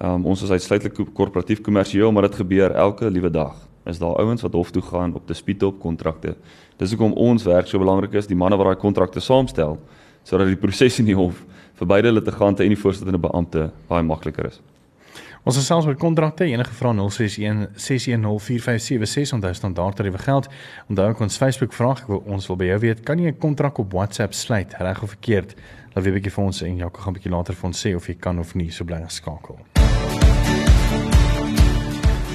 Um, 0.00 0.24
ons 0.30 0.44
is 0.46 0.52
uitsluitlik 0.54 0.96
korporatief 1.16 1.60
kommersieel, 1.66 2.12
maar 2.14 2.28
dit 2.28 2.38
gebeur 2.40 2.72
elke 2.78 3.10
liewe 3.10 3.30
dag. 3.34 3.56
Is 3.90 3.98
daar 4.00 4.16
ouens 4.22 4.44
wat 4.46 4.56
hof 4.56 4.70
toe 4.72 4.82
gaan 4.84 5.14
op 5.18 5.26
dispute 5.28 5.66
op 5.66 5.80
kontrakte. 5.82 6.36
Dis 6.80 6.94
hoekom 6.94 7.16
ons 7.18 7.44
werk 7.48 7.68
so 7.68 7.80
belangrik 7.82 8.14
is, 8.16 8.28
die 8.30 8.38
manne 8.38 8.56
wat 8.60 8.70
daai 8.70 8.80
kontrakte 8.80 9.20
saamstel, 9.20 9.78
sodat 10.24 10.48
die 10.48 10.60
proses 10.60 11.00
in 11.02 11.08
die 11.10 11.16
hof 11.16 11.42
vir 11.80 11.88
beide 11.88 12.12
litigante 12.12 12.64
en 12.64 12.72
die 12.72 12.80
voorsittende 12.80 13.20
beampte 13.20 13.70
baie 13.88 14.04
makliker 14.04 14.52
is. 14.52 14.60
Ons 15.40 15.56
is 15.56 15.64
selfs 15.64 15.86
oor 15.88 15.96
kontrakte 15.96 16.44
enige 16.44 16.74
vrae 16.76 16.92
061 16.92 17.62
6104576 17.80 19.30
onthou 19.38 19.52
standaard 19.56 19.96
tariewe 19.96 20.18
geld. 20.20 20.50
Onthou 20.92 21.06
ook 21.08 21.22
ons 21.24 21.38
Facebook 21.40 21.72
vraag 21.72 22.02
ons 22.12 22.48
wil 22.50 22.58
by 22.60 22.66
jou 22.68 22.78
weet 22.82 23.00
kan 23.08 23.18
jy 23.18 23.30
'n 23.32 23.38
kontrak 23.38 23.78
op 23.78 23.92
WhatsApp 23.92 24.34
sluit 24.34 24.74
reg 24.76 25.02
of 25.02 25.08
verkeerd? 25.16 25.54
Laat 25.94 26.04
weet 26.04 26.12
'n 26.12 26.16
bietjie 26.20 26.32
vir 26.32 26.44
ons 26.44 26.62
en 26.62 26.76
Jaco 26.76 27.00
gaan 27.00 27.12
'n 27.12 27.16
bietjie 27.16 27.32
later 27.32 27.54
vir 27.54 27.66
ons 27.66 27.86
sê 27.86 27.96
of 27.96 28.06
jy 28.06 28.14
kan 28.20 28.38
of 28.38 28.54
nie 28.54 28.70
so 28.70 28.84
bly 28.84 29.00
geskakel. 29.00 29.58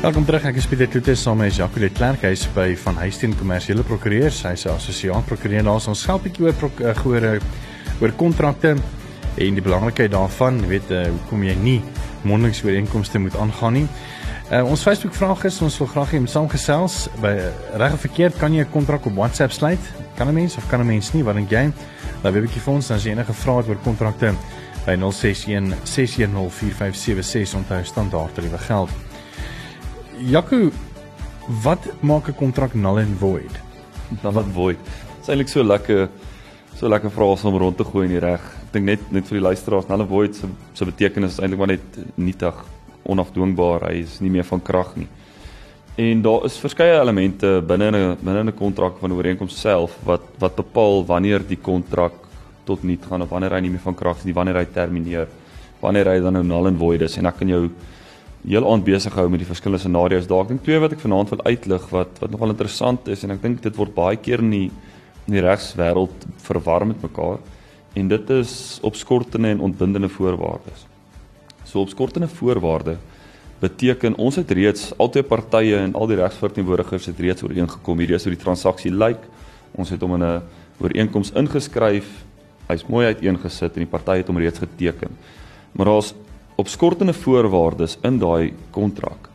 Welkom 0.01 0.25
terug. 0.25 0.45
Ek 0.45 0.55
is 0.55 0.65
Pieter 0.65 0.87
Kloete 0.87 1.15
saam 1.15 1.37
met 1.37 1.55
Jaco 1.55 1.79
de 1.79 1.89
Klerk 1.89 2.21
hy's 2.21 2.47
by 2.55 2.75
van 2.75 2.95
Huisteen 2.95 3.35
Kommersiële 3.37 3.83
Prokureurs. 3.83 4.43
Hy's 4.43 4.65
'n 4.65 4.69
assosiaat 4.69 5.25
prokureur 5.25 5.59
en 5.59 5.67
ons 5.67 6.01
skalk 6.01 6.25
'n 6.25 6.29
bietjie 6.29 6.45
oor 7.05 7.23
eh, 7.23 7.39
oor 8.01 8.11
kontrakte 8.11 8.75
en 9.37 9.53
die 9.53 9.61
belangrikheid 9.61 10.11
daarvan, 10.11 10.59
jy 10.61 10.67
weet, 10.67 10.91
uh, 10.91 11.07
hoekom 11.07 11.43
jy 11.43 11.55
nie 11.55 11.81
mondelingsooreenkomste 12.25 13.19
moet 13.19 13.37
aangaan 13.37 13.73
nie. 13.73 13.87
Uh, 14.51 14.61
ons 14.69 14.81
Facebook 14.85 15.15
vraag 15.17 15.43
is 15.49 15.61
ons 15.65 15.77
wil 15.81 15.87
graag 15.89 16.11
hê 16.13 16.19
om 16.21 16.27
saamgesels 16.29 17.07
by 17.21 17.31
reg 17.81 17.95
of 17.95 18.03
verkeerd 18.05 18.35
kan 18.37 18.53
jy 18.53 18.61
'n 18.61 18.69
kontrak 18.69 19.05
op 19.05 19.15
WhatsApp 19.15 19.51
sluit? 19.51 19.81
Kan 20.17 20.27
'n 20.27 20.33
mens 20.33 20.57
of 20.57 20.67
kan 20.69 20.79
'n 20.81 20.85
mens 20.85 21.13
nie? 21.13 21.23
Wat 21.23 21.35
dink 21.35 21.49
jy? 21.49 21.71
Laat 22.21 22.33
weet 22.33 22.43
'n 22.43 22.47
bietjie 22.47 22.61
vir 22.61 22.73
ons 22.73 22.91
as 22.91 23.03
jy 23.03 23.11
enige 23.11 23.33
vrae 23.33 23.57
het 23.57 23.67
oor 23.67 23.81
kontrakte 23.83 24.33
by 24.85 24.95
061 24.95 25.73
610 25.83 26.49
4576 26.49 27.55
onthou 27.55 27.83
standaard 27.83 28.35
tariewe 28.35 28.57
geld. 28.57 28.89
Jaco, 30.19 30.71
wat 31.63 31.81
maak 32.01 32.27
'n 32.27 32.35
kontrak 32.35 32.73
null 32.73 32.99
and 32.99 33.17
void? 33.19 33.51
Dan 34.21 34.33
wat 34.33 34.45
void? 34.53 34.77
Dit 34.77 35.21
is 35.21 35.27
eintlik 35.27 35.49
so 35.49 35.63
lekker 35.63 36.09
so 36.75 36.87
lekker 36.87 37.11
vrae 37.11 37.37
om 37.43 37.57
rond 37.57 37.77
te 37.77 37.83
gooi 37.83 38.05
in 38.05 38.11
die 38.11 38.19
reg 38.19 38.41
dink 38.75 38.89
net 38.89 39.11
net 39.15 39.27
vir 39.29 39.39
die 39.39 39.45
luisteraars, 39.45 39.87
nulle 39.89 40.07
void 40.09 40.35
se 40.37 40.49
se 40.75 40.87
betekenis 40.87 41.37
is 41.37 41.43
eintlik 41.43 41.61
maar 41.61 41.73
net 41.73 41.99
nietig, 42.15 42.57
onafdwingbaar, 43.05 43.89
hy 43.89 44.01
is 44.03 44.19
nie 44.21 44.31
meer 44.33 44.47
van 44.47 44.61
krag 44.65 44.95
nie. 44.97 45.07
En 46.01 46.21
daar 46.25 46.45
is 46.49 46.57
verskeie 46.59 46.97
elemente 46.99 47.61
binne 47.63 47.91
'n 47.91 48.17
binne 48.19 48.43
'n 48.43 48.53
kontrak 48.53 48.97
van 48.99 49.11
ooreenkoms 49.11 49.59
self 49.61 49.97
wat 50.03 50.23
wat 50.39 50.55
bepaal 50.55 51.05
wanneer 51.05 51.39
die 51.39 51.61
kontrak 51.61 52.13
tot 52.65 52.83
nul 52.83 52.97
gaan 53.09 53.21
of 53.21 53.29
wanneer 53.29 53.53
hy 53.53 53.61
nie 53.61 53.69
meer 53.69 53.85
van 53.85 53.95
krag 53.95 54.17
is 54.17 54.25
nie, 54.25 54.33
wanneer 54.33 54.55
hy 54.55 54.65
termineer, 54.65 55.27
wanneer 55.81 56.05
hy 56.05 56.19
dan 56.19 56.33
nou 56.33 56.43
null 56.43 56.67
and 56.67 56.77
void 56.77 57.01
is 57.01 57.17
en 57.17 57.25
ek 57.25 57.37
kan 57.37 57.47
jou 57.47 57.69
heel 58.47 58.71
aand 58.71 58.85
besig 58.85 59.13
hou 59.13 59.29
met 59.29 59.39
die 59.39 59.47
verskillende 59.47 59.81
scenario's. 59.81 60.27
Daar 60.27 60.41
ek 60.41 60.47
dink 60.47 60.63
twee 60.63 60.79
wat 60.79 60.91
ek 60.91 60.99
vanaand 60.99 61.29
wil 61.29 61.43
uitlig 61.45 61.89
wat 61.91 62.19
wat 62.19 62.31
nogal 62.31 62.49
interessant 62.49 63.07
is 63.07 63.23
en 63.23 63.31
ek 63.31 63.41
dink 63.41 63.61
dit 63.61 63.75
word 63.75 63.95
baie 63.95 64.17
keer 64.17 64.39
in 64.39 64.51
die 64.51 64.71
in 65.27 65.33
die 65.33 65.41
regswêreld 65.41 66.25
verwar 66.45 66.85
met 66.85 67.01
mekaar 67.01 67.39
en 67.95 68.07
dit 68.11 68.29
is 68.29 68.79
opskortende 68.83 69.53
en 69.55 69.63
ontbindende 69.63 70.09
voorwaardes. 70.11 70.85
So 71.63 71.79
opskortende 71.79 72.27
voorwaarde 72.27 72.97
beteken 73.59 74.17
ons 74.19 74.35
het 74.35 74.51
reeds 74.51 74.91
albei 74.99 75.23
partye 75.23 75.79
en 75.79 75.95
al 75.95 76.11
die 76.11 76.19
regsverteenwoordigers 76.19 77.07
het 77.11 77.19
reeds 77.23 77.43
ooreengekom 77.43 78.03
hierdie 78.03 78.17
is 78.17 78.27
hoe 78.27 78.35
die 78.35 78.41
transaksie 78.43 78.91
lyk. 78.91 79.23
Ons 79.79 79.93
het 79.95 80.03
hom 80.03 80.17
in 80.19 80.23
'n 80.23 80.41
ooreenkoms 80.83 81.31
ingeskryf. 81.31 82.23
Hy's 82.67 82.85
mooi 82.87 83.05
uiteengesit 83.05 83.73
en 83.73 83.85
die 83.85 83.91
partye 83.91 84.21
het 84.23 84.27
hom 84.27 84.37
reeds 84.37 84.59
geteken. 84.59 85.09
Maar 85.71 85.85
daar's 85.85 86.13
opskortende 86.55 87.13
voorwaardes 87.13 87.97
in 88.03 88.19
daai 88.19 88.53
kontrak 88.71 89.29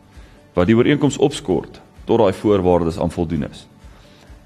wat 0.54 0.66
die 0.66 0.76
ooreenkoms 0.76 1.18
opskort 1.18 1.80
tot 2.04 2.18
daai 2.18 2.32
voorwaardes 2.32 2.98
aan 2.98 3.10
voldoen 3.10 3.44
is. 3.50 3.66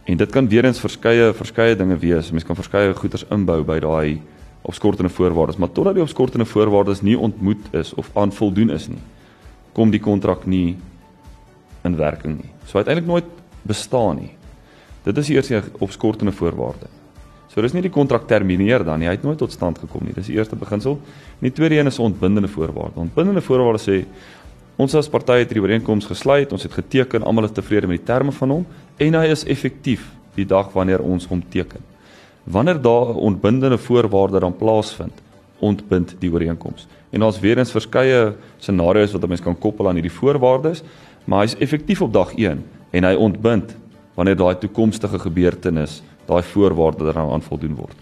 En 0.04 0.16
dit 0.16 0.30
kan 0.30 0.48
weer 0.48 0.64
eens 0.64 0.80
verskeie 0.80 1.32
verskeie 1.32 1.76
dinge 1.76 1.96
wees. 1.96 2.30
Mens 2.30 2.44
kan 2.44 2.56
verskeie 2.56 2.94
goederes 2.94 3.24
inbou 3.32 3.62
by 3.64 3.78
daai 3.80 4.20
opskortende 4.64 5.12
voorwaardes, 5.12 5.56
maar 5.60 5.72
totdat 5.72 5.94
die 5.98 6.02
opskortende 6.02 6.46
voorwaardes 6.48 7.02
nie 7.04 7.18
ontmoet 7.18 7.66
is 7.76 7.92
of 8.00 8.08
aan 8.16 8.32
voldoen 8.32 8.70
is 8.72 8.88
nie, 8.88 9.00
kom 9.76 9.90
die 9.92 10.00
kontrak 10.00 10.46
nie 10.48 10.76
in 11.84 11.96
werking 11.96 12.38
nie. 12.38 12.50
So 12.64 12.80
uiteindelik 12.80 13.10
nooit 13.10 13.28
bestaan 13.68 14.22
nie. 14.22 14.30
Dit 15.04 15.20
is 15.20 15.28
eers 15.28 15.50
die 15.52 15.60
opskortende 15.84 16.32
voorwaarde. 16.32 16.88
So 17.52 17.60
dis 17.62 17.74
nie 17.76 17.84
die 17.84 17.92
kontrak 17.92 18.24
termineer 18.26 18.86
dan 18.88 19.02
nie, 19.02 19.08
hy 19.10 19.18
het 19.18 19.26
nooit 19.26 19.38
tot 19.38 19.52
stand 19.52 19.78
gekom 19.78 20.08
nie. 20.08 20.14
Dis 20.16 20.30
die 20.32 20.38
eerste 20.38 20.56
beginsel. 20.56 20.96
En 21.36 21.44
die 21.44 21.52
tweede 21.52 21.76
een 21.76 21.92
is 21.92 21.98
'n 21.98 22.08
ontbindende 22.08 22.48
voorwaarde. 22.48 23.00
Ontbindende 23.00 23.42
voorwaarde 23.42 23.84
sê 23.84 24.04
Ons 24.74 24.94
as 24.98 25.06
partye 25.06 25.44
het 25.44 25.52
hierdie 25.52 25.62
ooreenkoms 25.62 26.08
gesluit, 26.10 26.50
ons 26.50 26.64
het 26.66 26.72
geteken, 26.74 27.22
almal 27.22 27.46
is 27.46 27.52
tevrede 27.54 27.86
met 27.86 28.00
die 28.00 28.08
terme 28.08 28.32
van 28.34 28.50
hom 28.50 28.64
en 28.98 29.16
hy 29.20 29.28
is 29.30 29.44
effektief 29.46 30.08
die 30.34 30.46
dag 30.50 30.72
wanneer 30.74 31.02
ons 31.04 31.28
hom 31.30 31.44
teken. 31.52 31.82
Wanneer 32.44 32.80
daar 32.82 33.14
'n 33.14 33.22
ontbindende 33.30 33.78
voorwaarde 33.78 34.40
dan 34.40 34.56
plaasvind, 34.56 35.14
ontbind 35.60 36.16
die 36.18 36.30
ooreenkoms. 36.32 36.88
En 37.10 37.20
daar's 37.20 37.40
weer 37.40 37.58
eens 37.58 37.70
verskeie 37.70 38.34
scenario's 38.58 39.12
wat 39.12 39.22
'n 39.22 39.28
mens 39.28 39.40
kan 39.40 39.58
koppel 39.58 39.88
aan 39.88 39.94
hierdie 39.94 40.18
voorwaardes, 40.18 40.82
maar 41.24 41.40
hy's 41.40 41.56
effektief 41.58 42.02
op 42.02 42.12
dag 42.12 42.34
1 42.36 42.64
en 42.90 43.04
hy 43.04 43.14
ontbind 43.14 43.76
wanneer 44.14 44.36
daai 44.36 44.58
toekomstige 44.58 45.18
gebeurtenis 45.18 46.02
daai 46.26 46.42
voorwaarde 46.42 47.04
daaraan 47.04 47.42
voldoen 47.42 47.74
word. 47.74 47.96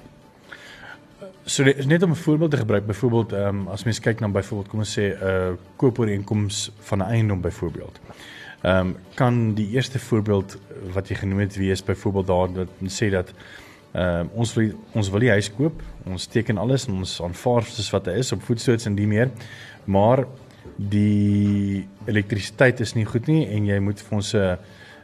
So 1.44 1.64
net 1.64 2.02
om 2.02 2.10
'n 2.10 2.14
voorbeeld 2.14 2.50
te 2.50 2.56
gebruik, 2.56 2.86
byvoorbeeld 2.86 3.32
ehm 3.32 3.46
um, 3.46 3.68
as 3.68 3.84
mens 3.84 4.00
kyk 4.00 4.20
na 4.20 4.28
byvoorbeeld 4.28 4.68
kom 4.68 4.78
ons 4.78 4.98
sê 4.98 5.02
'n 5.02 5.24
uh, 5.24 5.52
koopooreenkoms 5.76 6.70
van 6.78 6.98
'n 6.98 7.02
eiendom 7.02 7.40
byvoorbeeld. 7.40 8.00
Ehm 8.62 8.78
um, 8.78 8.96
kan 9.14 9.54
die 9.54 9.68
eerste 9.70 9.98
voorbeeld 9.98 10.58
wat 10.92 11.08
jy 11.08 11.14
genoem 11.14 11.38
het 11.38 11.56
wees 11.56 11.84
byvoorbeeld 11.84 12.26
daar 12.26 12.52
wat 12.52 12.68
sê 12.86 13.10
dat 13.10 13.34
ehm 13.92 14.20
um, 14.20 14.30
ons 14.32 14.54
wil 14.54 14.70
ons 14.92 15.10
wil 15.10 15.20
die 15.20 15.30
huis 15.30 15.54
koop, 15.54 15.82
ons 16.04 16.26
teken 16.26 16.58
alles 16.58 16.86
en 16.86 16.94
ons 16.94 17.22
aanvaar 17.22 17.62
soos 17.62 17.90
wat 17.90 18.06
hy 18.06 18.12
is 18.12 18.32
op 18.32 18.42
voetstoots 18.42 18.86
en 18.86 18.94
die 18.94 19.06
meer. 19.06 19.30
Maar 19.84 20.26
die 20.76 21.88
elektrisiteit 22.04 22.80
is 22.80 22.94
nie 22.94 23.04
goed 23.04 23.26
nie 23.26 23.46
en 23.46 23.66
jy 23.66 23.78
moet 23.78 24.00
vir 24.00 24.16
ons 24.16 24.34
'n 24.34 24.38
ehm 24.38 24.58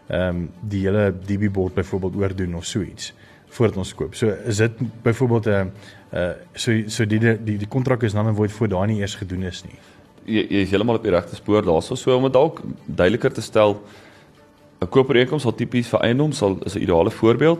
um, 0.09 0.51
die 0.61 0.87
hele 0.87 1.14
DB 1.27 1.53
bord 1.53 1.74
byvoorbeeld 1.74 2.16
oordoen 2.16 2.55
of 2.55 2.64
so 2.64 2.81
iets 2.81 3.12
voordat 3.48 3.77
ons 3.77 3.94
koop. 3.94 4.14
So 4.14 4.29
is 4.46 4.57
dit 4.57 4.72
byvoorbeeld 5.03 5.46
'n 5.46 5.72
uh, 6.12 6.33
so 6.55 6.73
so 6.88 7.05
die 7.05 7.18
die 7.18 7.57
die 7.59 7.68
kontrak 7.68 8.03
is 8.03 8.12
dan 8.12 8.35
nooit 8.35 8.53
voor 8.53 8.68
daai 8.68 8.87
nie 8.92 9.01
eers 9.01 9.14
gedoen 9.14 9.42
is 9.42 9.64
nie. 9.64 9.79
Jy 10.25 10.47
jy 10.49 10.62
is 10.62 10.71
heeltemal 10.71 11.01
op 11.01 11.03
die 11.03 11.12
regte 11.12 11.37
spoor 11.37 11.64
daarso 11.64 11.97
so 11.97 12.16
om 12.16 12.23
dit 12.29 12.33
dalk 12.33 12.62
duideliker 12.87 13.33
te 13.33 13.42
stel. 13.42 13.81
'n 14.81 14.87
Koopooreenkoms 14.87 15.42
sal 15.42 15.55
tipies 15.55 15.88
vir 15.88 16.01
eiendom 16.01 16.33
sal 16.33 16.59
is 16.64 16.77
'n 16.77 16.83
ideale 16.83 17.11
voorbeeld. 17.11 17.59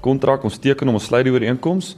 Kontrak 0.00 0.44
ons 0.44 0.58
teken 0.58 0.88
om 0.88 0.94
ons 0.94 1.04
sluit 1.04 1.24
die 1.24 1.32
ooreenkoms, 1.32 1.96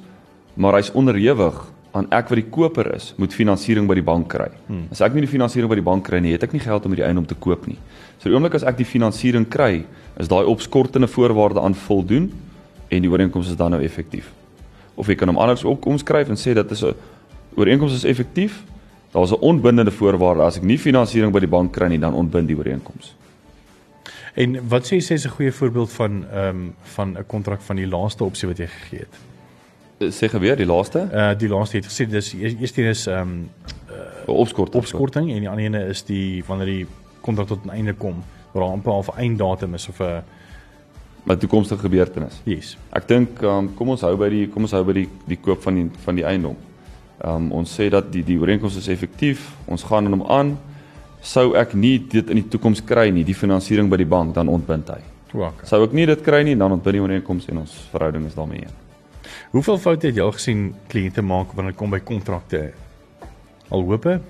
maar 0.55 0.75
hy's 0.75 0.93
onderhewig 0.93 1.73
aan 1.95 2.07
ek 2.11 2.29
wat 2.29 2.41
die 2.41 2.51
koper 2.51 2.95
is, 2.95 3.15
moet 3.17 3.33
finansiering 3.33 3.87
by 3.87 3.95
die 3.95 4.03
bank 4.03 4.29
kry. 4.29 4.51
Hmm. 4.67 4.89
As 4.91 5.01
ek 5.01 5.15
nie 5.15 5.21
die 5.21 5.31
finansiering 5.31 5.71
by 5.71 5.79
die 5.79 5.87
bank 5.87 6.05
kry 6.05 6.19
nie, 6.21 6.33
het 6.33 6.43
ek 6.43 6.53
nie 6.53 6.61
geld 6.61 6.85
om 6.87 6.95
die 6.95 7.05
eiendom 7.07 7.27
te 7.27 7.35
koop 7.35 7.67
nie. 7.67 7.79
So 8.19 8.29
die 8.29 8.35
oomblik 8.35 8.55
as 8.55 8.67
ek 8.67 8.77
die 8.77 8.85
finansiering 8.85 9.47
kry, 9.49 9.85
is 10.19 10.29
daai 10.29 10.45
opskortende 10.45 11.07
voorwaarde 11.07 11.63
aan 11.63 11.75
voldoen 11.75 12.33
en 12.91 13.03
die 13.03 13.11
ooreenkoms 13.11 13.49
is 13.49 13.57
dan 13.57 13.71
nou 13.71 13.83
effektief. 13.83 14.33
Of 14.95 15.07
jy 15.07 15.15
kan 15.15 15.29
hom 15.29 15.39
anders 15.39 15.65
ook 15.65 15.85
omskryf 15.85 16.29
en 16.29 16.37
sê 16.37 16.55
dat 16.55 16.71
is 16.71 16.83
'n 16.85 16.95
ooreenkoms 17.55 17.95
is 17.95 18.05
effektief. 18.05 18.63
Daar's 19.11 19.31
'n 19.31 19.41
onbindende 19.41 19.91
voorwaarde 19.91 20.43
as 20.43 20.57
ek 20.57 20.63
nie 20.63 20.79
finansiering 20.79 21.33
by 21.33 21.41
die 21.41 21.49
bank 21.49 21.73
kry 21.73 21.89
nie, 21.89 21.99
dan 21.99 22.15
ontbind 22.15 22.49
die 22.49 22.57
ooreenkoms. 22.57 23.15
En 24.35 24.69
wat 24.69 24.87
sê 24.87 24.97
jy 24.99 25.03
sê 25.03 25.13
is 25.15 25.27
'n 25.27 25.37
goeie 25.37 25.53
voorbeeld 25.53 25.93
van 25.93 26.25
ehm 26.33 26.49
um, 26.49 26.75
van 26.83 27.19
'n 27.19 27.27
kontrak 27.27 27.61
van 27.61 27.77
die 27.77 27.87
laaste 27.87 28.25
opsie 28.25 28.49
wat 28.49 28.59
jy 28.59 28.67
gegee 28.67 28.99
het? 28.99 29.15
Eh, 29.99 30.11
sê 30.11 30.29
geweer 30.29 30.57
die 30.57 30.67
laaste? 30.67 31.09
Uh 31.13 31.39
die 31.39 31.49
laaste 31.49 31.77
het 31.77 31.87
gesê 31.87 32.11
dis 32.11 32.35
eerste 32.35 32.83
een 32.83 32.89
is 32.89 33.07
ehm 33.07 33.21
um, 33.21 33.51
uh, 34.27 34.35
opskorting. 34.35 34.83
Opskorting 34.83 35.31
en 35.31 35.39
die 35.39 35.49
ander 35.49 35.65
een 35.65 35.75
is 35.75 36.05
die 36.05 36.45
wanneer 36.47 36.67
die 36.67 36.87
kontrak 37.21 37.47
tot 37.47 37.65
'n 37.65 37.71
einde 37.71 37.93
kom, 37.93 38.25
waar 38.53 38.63
amper 38.63 38.93
'n 38.93 39.19
einddatum 39.19 39.75
is 39.75 39.89
of 39.89 40.01
'n 40.01 40.23
'n 41.27 41.39
toekomstige 41.39 41.81
gebeurtenis. 41.81 42.41
Yes. 42.45 42.77
Ek 42.93 43.09
dink 43.09 43.43
um, 43.43 43.71
kom 43.75 43.89
ons 43.89 44.01
hou 44.05 44.17
by 44.17 44.29
die 44.29 44.47
kom 44.49 44.63
ons 44.63 44.73
hou 44.77 44.85
by 44.85 44.93
die 44.93 45.09
die 45.27 45.41
koop 45.41 45.63
van 45.63 45.75
die 45.75 45.89
van 46.05 46.15
die 46.15 46.25
eiendom. 46.25 46.57
Um 47.25 47.53
ons 47.53 47.73
sê 47.73 47.89
dat 47.89 48.13
die 48.13 48.23
die 48.23 48.39
ooreenkoms 48.39 48.77
is 48.77 48.89
effektief. 48.89 49.55
Ons 49.67 49.83
gaan 49.89 50.07
hom 50.07 50.27
aan. 50.29 50.57
Sou 51.25 51.55
ek 51.57 51.73
nie 51.75 51.99
dit 51.99 52.31
in 52.31 52.43
die 52.43 52.49
toekoms 52.49 52.85
kry 52.85 53.09
nie, 53.11 53.25
die 53.25 53.35
finansiering 53.35 53.89
by 53.89 53.97
die 53.97 54.09
bank, 54.09 54.35
dan 54.35 54.49
ontbind 54.49 54.89
hy. 54.93 55.01
Okay. 55.33 55.67
Sou 55.67 55.81
ek 55.83 55.93
nie 55.97 56.05
dit 56.07 56.21
kry 56.23 56.43
nie, 56.45 56.55
dan 56.55 56.77
ontbind 56.77 56.99
die 56.99 57.03
ooreenkoms 57.03 57.49
en 57.49 57.65
ons 57.65 57.73
verhouding 57.91 58.27
is 58.29 58.37
daarmee 58.37 58.67
een. 58.67 58.77
Hoeveel 59.55 59.79
foute 59.79 60.07
het 60.11 60.17
jy 60.17 60.23
al 60.23 60.35
gesien 60.37 60.75
kliënte 60.93 61.25
maak 61.25 61.55
wanneer 61.57 61.73
dit 61.73 61.81
kom 61.81 61.91
by 61.91 62.03
kontrakte? 62.05 62.67
Al 63.73 63.83
hoope? 63.89 64.21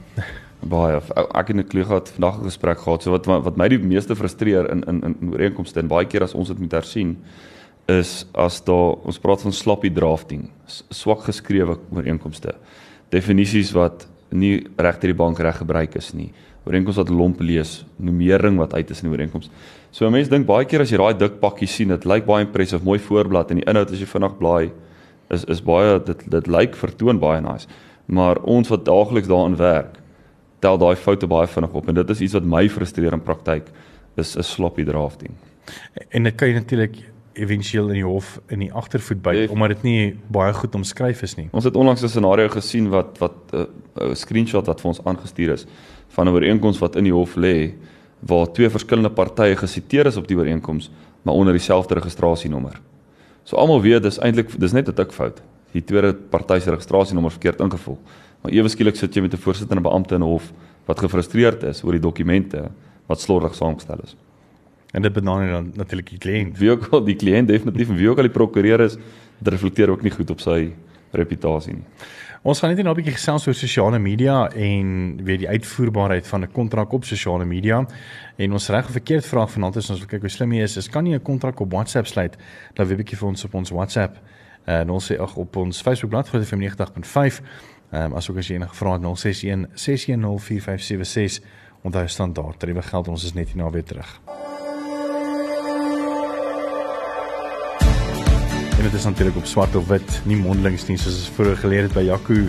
Baie 0.69 0.97
ek 0.97 1.49
het 1.49 1.57
'n 1.57 1.69
klug 1.69 1.87
gehad 1.87 2.09
vandag 2.09 2.39
'n 2.41 2.45
gesprek 2.45 2.79
gehad 2.79 3.03
so 3.03 3.11
wat 3.11 3.27
wat 3.27 3.57
my 3.57 3.69
die 3.69 3.79
meeste 3.79 4.17
frustreer 4.17 4.71
in 4.71 4.83
in 4.85 5.03
in 5.03 5.33
ooreenkomste 5.33 5.81
en 5.81 5.89
baie 5.89 6.07
keer 6.07 6.23
as 6.23 6.35
ons 6.35 6.49
dit 6.49 6.59
moet 6.59 6.73
hersien 6.73 7.17
is 7.89 8.25
as 8.33 8.61
daar 8.65 8.97
ons 9.05 9.21
praat 9.21 9.43
van 9.45 9.53
sloppy 9.53 9.91
drafting, 9.93 10.49
swak 10.91 11.27
geskrewe 11.29 11.77
ooreenkomste. 11.93 12.55
Definisies 13.13 13.73
wat 13.77 14.07
nie 14.31 14.65
reg 14.81 14.99
deur 15.01 15.13
die 15.13 15.19
bank 15.19 15.39
reg 15.39 15.59
gebruik 15.61 15.97
is 16.01 16.13
nie. 16.17 16.31
Ooreenkomste 16.65 17.03
wat 17.05 17.13
lomp 17.13 17.43
lees, 17.45 17.83
nummering 18.01 18.57
wat 18.59 18.75
uit 18.75 18.91
is 18.91 19.03
in 19.03 19.11
die 19.11 19.17
ooreenkoms. 19.17 19.51
So 19.93 20.09
mense 20.11 20.33
dink 20.33 20.47
baie 20.49 20.65
keer 20.65 20.81
as 20.81 20.91
jy 20.91 20.99
daai 20.99 21.19
dik 21.19 21.41
pakkie 21.43 21.69
sien, 21.69 21.93
dit 21.93 22.07
lyk 22.09 22.25
baie 22.27 22.47
impressive, 22.47 22.83
mooi 22.85 22.99
voorblad 22.99 23.53
en 23.53 23.61
die 23.61 23.69
inhoud 23.69 23.93
as 23.93 24.01
jy 24.01 24.09
vinnig 24.09 24.39
blaai 24.41 24.73
is 25.33 25.45
is 25.49 25.61
baie 25.65 25.99
dit 26.05 26.25
dit 26.31 26.49
lyk 26.49 26.77
vertoon 26.77 27.21
baie 27.21 27.43
nice. 27.45 27.69
Maar 28.07 28.41
ons 28.49 28.69
wat 28.73 28.85
daagliks 28.89 29.29
daarin 29.29 29.57
werk, 29.61 30.01
tel 30.65 30.79
daai 30.81 30.95
foute 30.97 31.29
baie 31.31 31.49
vinnig 31.51 31.75
op 31.81 31.89
en 31.89 31.99
dit 32.01 32.15
is 32.15 32.23
iets 32.27 32.37
wat 32.39 32.47
my 32.57 32.69
frustreer 32.73 33.17
in 33.17 33.23
praktyk 33.23 33.69
is 34.17 34.37
'n 34.37 34.43
sloppy 34.43 34.85
drafting. 34.85 35.35
En 36.11 36.23
dit 36.23 36.35
kan 36.35 36.49
jy 36.49 36.55
natuurlik 36.55 36.97
éventueel 37.35 37.89
in 37.89 37.95
die 37.95 38.05
hof 38.07 38.41
in 38.49 38.59
die 38.63 38.73
agtervoet 38.73 39.23
byt 39.23 39.51
omdat 39.51 39.69
dit 39.69 39.83
nie 39.83 40.17
baie 40.31 40.53
goed 40.53 40.75
omskryf 40.75 41.23
is 41.23 41.35
nie. 41.37 41.49
Ons 41.53 41.65
het 41.65 41.77
onlangs 41.77 42.03
'n 42.03 42.09
scenario 42.09 42.49
gesien 42.49 42.89
wat 42.89 43.19
wat 43.19 43.35
'n 43.53 43.57
uh, 43.57 43.67
uh, 44.03 44.15
screenshot 44.15 44.67
wat 44.67 44.81
vir 44.81 44.89
ons 44.89 45.05
aangestuur 45.05 45.53
is 45.53 45.67
van 46.09 46.27
'n 46.27 46.33
ooreenkoms 46.33 46.79
wat 46.79 46.97
in 46.97 47.05
die 47.05 47.13
hof 47.13 47.35
lê 47.37 47.75
waar 48.21 48.53
twee 48.53 48.71
verskillende 48.71 49.11
partye 49.11 49.57
gesiteer 49.57 50.07
is 50.07 50.17
op 50.17 50.29
die 50.29 50.37
ooreenkoms 50.37 50.91
maar 51.23 51.35
onder 51.35 51.53
dieselfde 51.53 51.95
registrasienommer. 51.95 52.81
So 53.45 53.57
almal 53.57 53.83
weet 53.83 54.03
dis 54.03 54.19
eintlik 54.19 54.61
dis 54.61 54.73
net 54.73 54.89
'n 54.89 54.95
tikfout. 54.95 55.43
Die 55.73 55.85
tweede 55.85 56.15
party 56.15 56.59
se 56.61 56.71
registrasienommer 56.71 57.31
verkeerd 57.31 57.61
ingevul. 57.61 57.99
Maar 58.45 58.53
ewe 58.53 58.69
skielik 58.69 58.99
sit 59.01 59.15
jy 59.17 59.23
met 59.25 59.33
'n 59.33 59.41
voorsitter 59.41 59.77
en 59.77 59.81
'n 59.81 59.89
beampte 59.89 60.15
in 60.15 60.21
'n 60.21 60.29
hof 60.29 60.53
wat 60.85 61.01
gefrustreerd 61.01 61.63
is 61.63 61.83
oor 61.83 61.93
die 61.93 62.01
dokumente 62.01 62.71
wat 63.07 63.21
slordig 63.21 63.55
saamgestel 63.55 63.99
is. 64.05 64.17
En 64.93 65.03
dit 65.03 65.13
benadeel 65.13 65.51
dan 65.51 65.73
natuurlik 65.75 66.11
die 66.11 66.19
kliënt. 66.19 66.59
Wie 66.59 66.71
ook 66.71 66.87
al 66.91 67.05
die 67.05 67.17
kliënt 67.17 67.49
definitief 67.49 67.89
en 67.89 67.97
wie 67.97 68.09
ook 68.09 68.17
al 68.17 68.29
die 68.29 68.33
prokureur 68.33 68.81
is, 68.81 68.97
dit 69.39 69.49
reflekteer 69.49 69.91
ook 69.91 70.03
nie 70.03 70.11
goed 70.11 70.31
op 70.31 70.41
sy 70.41 70.75
reputasie 71.11 71.73
nie. 71.73 71.85
Ons 72.43 72.61
gaan 72.61 72.75
net 72.75 72.85
nou 72.85 72.93
'n 72.93 72.97
bietjie 72.97 73.17
gesels 73.17 73.47
oor 73.47 73.55
sosiale 73.55 73.99
media 73.99 74.51
en 74.53 75.17
weet 75.25 75.39
die 75.39 75.49
uitvoerbaarheid 75.49 76.27
van 76.27 76.43
'n 76.43 76.53
kontrak 76.53 76.93
op 76.93 77.05
sosiale 77.05 77.45
media. 77.45 77.87
En 78.37 78.53
ons 78.53 78.69
reg 78.69 78.85
of 78.85 78.93
verkeerd 78.93 79.27
vraag 79.27 79.51
vanaand 79.51 79.77
is 79.77 79.91
ons 79.91 79.99
wil 79.99 80.09
kyk 80.09 80.21
hoe 80.21 80.29
slim 80.29 80.53
jy 80.53 80.63
is. 80.63 80.77
Is 80.77 80.89
kan 80.89 81.07
jy 81.07 81.15
'n 81.15 81.23
kontrak 81.23 81.61
op 81.61 81.73
WhatsApp 81.73 82.07
sluit? 82.07 82.37
Dan 82.75 82.87
weer 82.87 82.97
'n 82.97 83.03
bietjie 83.03 83.17
vir 83.17 83.29
ons 83.29 83.45
op 83.45 83.55
ons 83.55 83.71
WhatsApp. 83.71 84.19
En 84.65 84.91
ons 84.91 85.13
sê 85.13 85.19
ag 85.19 85.37
op 85.37 85.57
ons 85.57 85.83
Facebookblad 85.83 86.29
vir 86.29 86.45
FM 86.45 86.59
90.5. 86.59 87.43
Ehm 87.95 88.11
um, 88.11 88.17
asook 88.19 88.41
as 88.43 88.49
jy 88.51 88.57
enige 88.59 88.75
vrae 88.75 88.97
het 88.97 89.05
061 89.07 89.69
610 89.79 90.41
4576 90.43 91.45
onthou 91.87 92.09
standaard. 92.09 92.59
Tariewe 92.59 92.83
geld 92.83 93.09
ons 93.13 93.25
is 93.25 93.35
net 93.37 93.53
hierna 93.53 93.71
weer 93.71 93.85
terug. 93.87 94.09
En 98.75 98.83
dit 98.83 98.95
is 98.99 99.05
natuurlik 99.05 99.37
op 99.37 99.47
swart 99.47 99.77
of 99.79 99.87
wit, 99.87 100.21
nie 100.27 100.37
mondelings 100.37 100.89
nie 100.89 100.99
soos 100.99 101.21
ons 101.21 101.31
vroeër 101.37 101.61
geleer 101.63 101.87
het 101.87 101.95
by 101.95 102.03
Jaco 102.09 102.41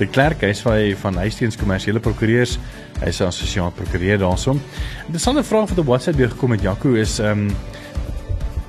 de 0.00 0.08
Klerk, 0.08 0.42
hy's 0.42 0.64
van 0.64 0.96
van 1.04 1.22
Huisteens 1.22 1.56
Kommersiële 1.60 2.00
Prokureurs. 2.00 2.58
Hy's 2.98 3.20
'n 3.20 3.30
assosiaat 3.30 3.74
prokureur 3.74 4.18
daarsom. 4.18 4.60
Interessante 5.06 5.44
vraag 5.44 5.68
wat 5.68 5.78
op 5.78 5.86
WhatsApp 5.86 6.16
weer 6.16 6.30
gekom 6.30 6.50
het 6.50 6.62
Jaco 6.62 6.94
is 6.94 7.18
ehm 7.18 7.38
um, 7.38 7.56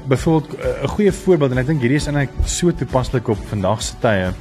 byvoorbeeld 0.07 0.55
eh, 0.59 0.83
'n 0.83 0.87
goeie 0.87 1.11
voorbeeld 1.11 1.51
en 1.51 1.57
ek 1.57 1.65
dink 1.65 1.81
hierdie 1.81 1.97
is 1.97 2.07
eintlik 2.07 2.29
so 2.45 2.71
toepaslik 2.71 3.27
op 3.27 3.37
vandag 3.49 3.81
se 3.81 3.93
tye 3.99 4.33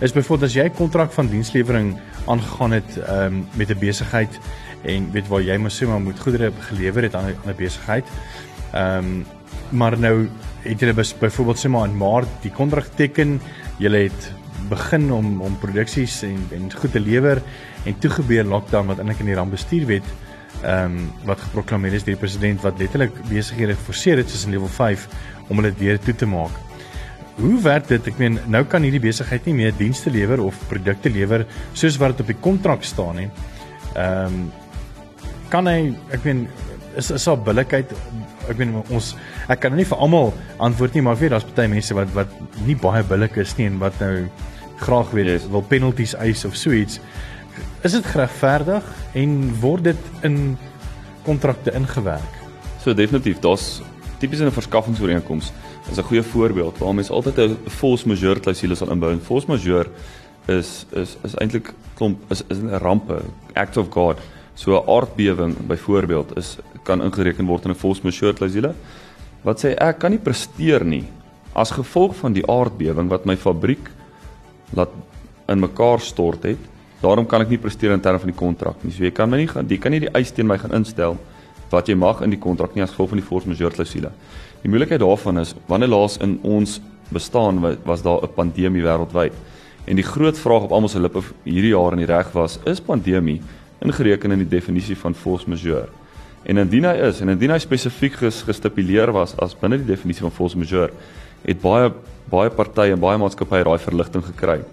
is 0.00 0.12
byvoorbeeld 0.12 0.48
as 0.48 0.54
jy 0.54 0.64
'n 0.68 0.76
kontrak 0.76 1.12
van 1.12 1.28
dienslewering 1.28 1.96
aangegaan 2.26 2.72
het 2.72 2.98
um, 3.08 3.46
met 3.54 3.70
'n 3.70 3.78
besigheid 3.78 4.38
en 4.82 5.10
weet 5.12 5.28
waar 5.28 5.42
jy 5.42 5.56
mos 5.56 5.82
sê 5.82 5.86
maar 5.86 6.00
moet 6.00 6.20
goedere 6.20 6.52
gelewer 6.68 7.02
het 7.02 7.14
aan 7.14 7.32
'n 7.32 7.56
besigheid. 7.56 8.04
Ehm 8.72 8.98
um, 8.98 9.26
maar 9.70 9.98
nou 9.98 10.28
het 10.62 10.94
bys- 10.94 11.18
byvoorbeeld 11.18 11.58
sê 11.58 11.68
maar 11.68 11.88
in 11.88 11.96
Maart 11.96 12.28
die 12.40 12.50
kontrak 12.50 12.86
teken, 12.94 13.40
julle 13.78 13.96
het 13.96 14.32
begin 14.68 15.12
om 15.12 15.40
om 15.40 15.58
produksies 15.58 16.22
en 16.22 16.38
en 16.50 16.72
goed 16.72 16.92
te 16.92 17.00
lewer 17.00 17.42
en 17.84 17.98
toe 17.98 18.10
gebeur 18.10 18.44
lockdown 18.44 18.86
wat 18.86 18.98
eintlik 18.98 19.18
in 19.18 19.26
die 19.26 19.34
rampbestuurwet 19.34 20.04
ehm 20.62 20.84
um, 20.84 21.10
wat 21.24 21.40
geproklaameer 21.40 21.92
is 21.92 22.04
deur 22.04 22.14
die 22.14 22.22
president 22.24 22.60
wat 22.60 22.78
letterlik 22.78 23.12
besighede 23.28 23.74
geforseer 23.74 24.16
het 24.16 24.30
soos 24.30 24.44
in 24.44 24.50
level 24.50 24.68
5 24.68 25.08
om 25.48 25.56
hulle 25.56 25.74
weer 25.78 25.98
toe 25.98 26.14
te 26.14 26.26
maak. 26.26 26.65
Hoe 27.36 27.56
werk 27.60 27.88
dit? 27.88 28.06
Ek 28.08 28.20
meen 28.20 28.38
nou 28.48 28.62
kan 28.64 28.84
hierdie 28.86 29.02
besigheid 29.02 29.44
nie 29.48 29.56
meer 29.58 29.74
dienste 29.76 30.10
lewer 30.10 30.40
of 30.44 30.56
produkte 30.70 31.12
lewer 31.12 31.44
soos 31.76 31.98
wat 32.00 32.14
dit 32.14 32.24
op 32.24 32.30
die 32.32 32.40
kontrak 32.40 32.86
staan 32.86 33.20
nie. 33.22 33.28
Ehm 33.94 34.40
um, 34.40 34.46
kan 35.46 35.68
hy 35.70 35.94
ek 36.10 36.24
meen 36.26 36.46
is 36.98 37.12
is 37.14 37.24
daar 37.28 37.38
billikheid 37.38 37.92
ek 38.50 38.58
meen 38.58 38.72
ons 38.82 39.12
ek 39.52 39.60
kan 39.62 39.70
nou 39.70 39.78
nie 39.78 39.86
vir 39.86 40.00
almal 40.02 40.32
antwoord 40.58 40.96
nie 40.96 41.04
maar 41.06 41.14
ek 41.14 41.22
weet 41.22 41.34
daar's 41.36 41.46
baie 41.54 41.70
mense 41.70 41.94
wat 41.94 42.10
wat 42.16 42.32
nie 42.66 42.74
baie 42.82 43.04
billik 43.06 43.38
is 43.38 43.54
nie 43.58 43.68
en 43.70 43.76
wat 43.78 43.94
nou 44.02 44.26
graag 44.82 45.12
weet 45.14 45.30
Yes. 45.30 45.46
wil 45.52 45.62
penalties 45.62 46.16
eis 46.18 46.44
of 46.44 46.56
so 46.58 46.74
iets 46.74 46.98
is 47.86 47.94
dit 47.94 48.10
geregverdig 48.10 48.90
en 49.14 49.36
word 49.62 49.92
dit 49.92 50.10
in 50.26 50.56
kontrakte 51.28 51.74
ingewerk 51.78 52.42
So 52.86 52.94
definitief, 52.94 53.40
daar's 53.42 53.80
tipies 54.20 54.40
in 54.40 54.46
'n 54.46 54.54
verskaffingsooreenkoms 54.54 55.50
is 55.90 55.98
'n 55.98 56.02
goeie 56.02 56.22
voorbeeld 56.22 56.78
waar 56.78 56.94
mens 56.94 57.10
altyd 57.10 57.38
'n 57.38 57.56
force 57.68 58.08
majeure 58.08 58.40
klousule 58.40 58.74
sal 58.74 58.90
inbou. 58.90 59.12
En 59.12 59.20
force 59.20 59.46
majeure 59.46 59.88
is 60.46 60.86
is 60.92 61.16
is 61.24 61.34
eintlik 61.34 61.74
klomp 61.94 62.18
is 62.30 62.42
is 62.48 62.58
'n 62.58 62.78
rampe, 62.78 63.22
act 63.54 63.76
of 63.76 63.86
God. 63.90 64.18
So 64.54 64.76
'n 64.76 64.88
aardbewing 64.88 65.66
byvoorbeeld 65.66 66.36
is 66.36 66.58
kan 66.82 67.02
ingereken 67.02 67.46
word 67.46 67.64
in 67.64 67.70
'n 67.70 67.74
force 67.74 68.00
majeure 68.02 68.34
klousule 68.34 68.74
wat 69.42 69.64
sê 69.64 69.74
ek 69.78 69.98
kan 69.98 70.10
nie 70.10 70.18
presteer 70.18 70.84
nie 70.84 71.04
as 71.54 71.70
gevolg 71.70 72.16
van 72.16 72.32
die 72.32 72.46
aardbewing 72.46 73.08
wat 73.08 73.24
my 73.24 73.36
fabriek 73.36 73.90
laat 74.74 74.88
in 75.48 75.60
mekaar 75.60 76.00
stort 76.00 76.42
het. 76.42 76.58
Daarom 77.00 77.26
kan 77.26 77.40
ek 77.40 77.48
nie 77.48 77.58
presteer 77.58 77.92
in 77.92 78.00
terme 78.00 78.18
van 78.18 78.30
die 78.30 78.38
kontrak 78.38 78.84
nie. 78.84 78.92
So 78.92 79.04
jy 79.04 79.10
kan 79.10 79.30
my 79.30 79.36
nie 79.36 79.46
gaan 79.46 79.68
jy 79.68 79.78
kan 79.78 79.92
nie 79.92 80.00
die 80.00 80.14
eis 80.14 80.32
teen 80.32 80.46
my 80.46 80.58
gaan 80.58 80.72
instel 80.72 81.16
wat 81.70 81.88
jy 81.88 81.94
mag 81.94 82.22
in 82.22 82.30
die 82.30 82.40
kontrak 82.40 82.74
nie 82.74 82.82
as 82.82 82.90
gevolg 82.90 83.08
van 83.14 83.18
die 83.18 83.26
force 83.26 83.48
majeure 83.48 83.74
klousule. 83.74 84.10
Die 84.66 84.72
moeilikheid 84.74 84.98
daarvan 84.98 85.38
is 85.38 85.52
wanneer 85.70 85.92
laas 85.92 86.16
in 86.18 86.40
ons 86.42 86.80
bestaan 87.14 87.60
wa- 87.62 87.76
was 87.86 88.02
daar 88.02 88.22
'n 88.22 88.34
pandemie 88.34 88.82
wêreldwyd. 88.82 89.32
En 89.86 89.94
die 89.94 90.04
groot 90.04 90.38
vraag 90.38 90.62
op 90.62 90.72
almal 90.72 90.88
se 90.88 91.00
lippe 91.00 91.22
hierdie 91.44 91.70
jaar 91.70 91.92
in 91.92 91.98
die 91.98 92.06
reg 92.06 92.32
was, 92.32 92.58
is 92.64 92.80
pandemie 92.80 93.40
ingereken 93.80 94.32
in 94.32 94.38
die 94.38 94.48
definisie 94.58 94.96
van 94.96 95.14
force 95.14 95.48
majeure? 95.48 95.88
En 96.42 96.56
indien 96.58 96.84
hy 96.84 96.96
is 96.96 97.20
en 97.20 97.28
indien 97.28 97.50
hy 97.50 97.58
spesifiek 97.58 98.12
ges, 98.12 98.42
gestipuleer 98.42 99.12
was 99.12 99.36
as 99.38 99.54
binne 99.54 99.76
die 99.76 99.86
definisie 99.94 100.22
van 100.22 100.32
force 100.32 100.58
majeure, 100.58 100.90
het 101.44 101.60
baie 101.60 101.92
baie 102.28 102.50
partye 102.50 102.92
en 102.92 103.00
baie 103.00 103.18
maatskappye 103.18 103.64
daai 103.64 103.78
verligting 103.78 104.24
gekry. 104.24 104.64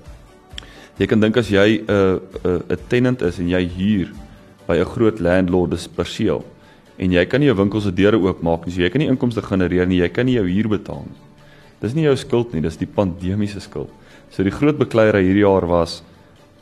Jy 0.97 1.06
kan 1.06 1.19
dink 1.19 1.38
as 1.38 1.49
jy 1.49 1.84
'n 1.88 1.91
uh, 1.91 2.19
'n 2.43 2.63
uh, 2.71 2.77
tenant 2.88 3.21
is 3.21 3.39
en 3.39 3.47
jy 3.47 3.69
huur 3.77 4.12
by 4.67 4.77
'n 4.77 4.86
groot 4.86 5.19
landlord 5.19 5.69
dis 5.71 5.88
perseel 5.88 6.43
en 6.97 7.15
jy 7.15 7.25
kan 7.25 7.41
nie 7.41 7.49
jou 7.49 7.58
winkel 7.58 7.82
se 7.82 7.91
deure 7.95 8.19
oopmaak 8.21 8.67
nie, 8.67 8.75
so 8.75 8.82
jy 8.82 8.91
kan 8.93 9.01
nie 9.01 9.10
inkomste 9.12 9.41
genereer 9.45 9.89
nie, 9.89 10.01
jy 10.03 10.10
kan 10.13 10.25
nie 10.29 10.38
jou 10.38 10.45
huur 10.47 10.69
betaal 10.75 11.03
nie. 11.08 11.19
Dis 11.82 11.95
nie 11.97 12.06
jou 12.06 12.15
skuld 12.17 12.53
nie, 12.53 12.62
dis 12.63 12.79
die 12.79 12.88
pandemie 12.88 13.49
se 13.51 13.60
skuld. 13.63 13.91
So 14.32 14.45
die 14.45 14.53
groot 14.53 14.77
bekleierery 14.79 15.25
hierdie 15.25 15.43
jaar 15.43 15.67
was 15.67 16.01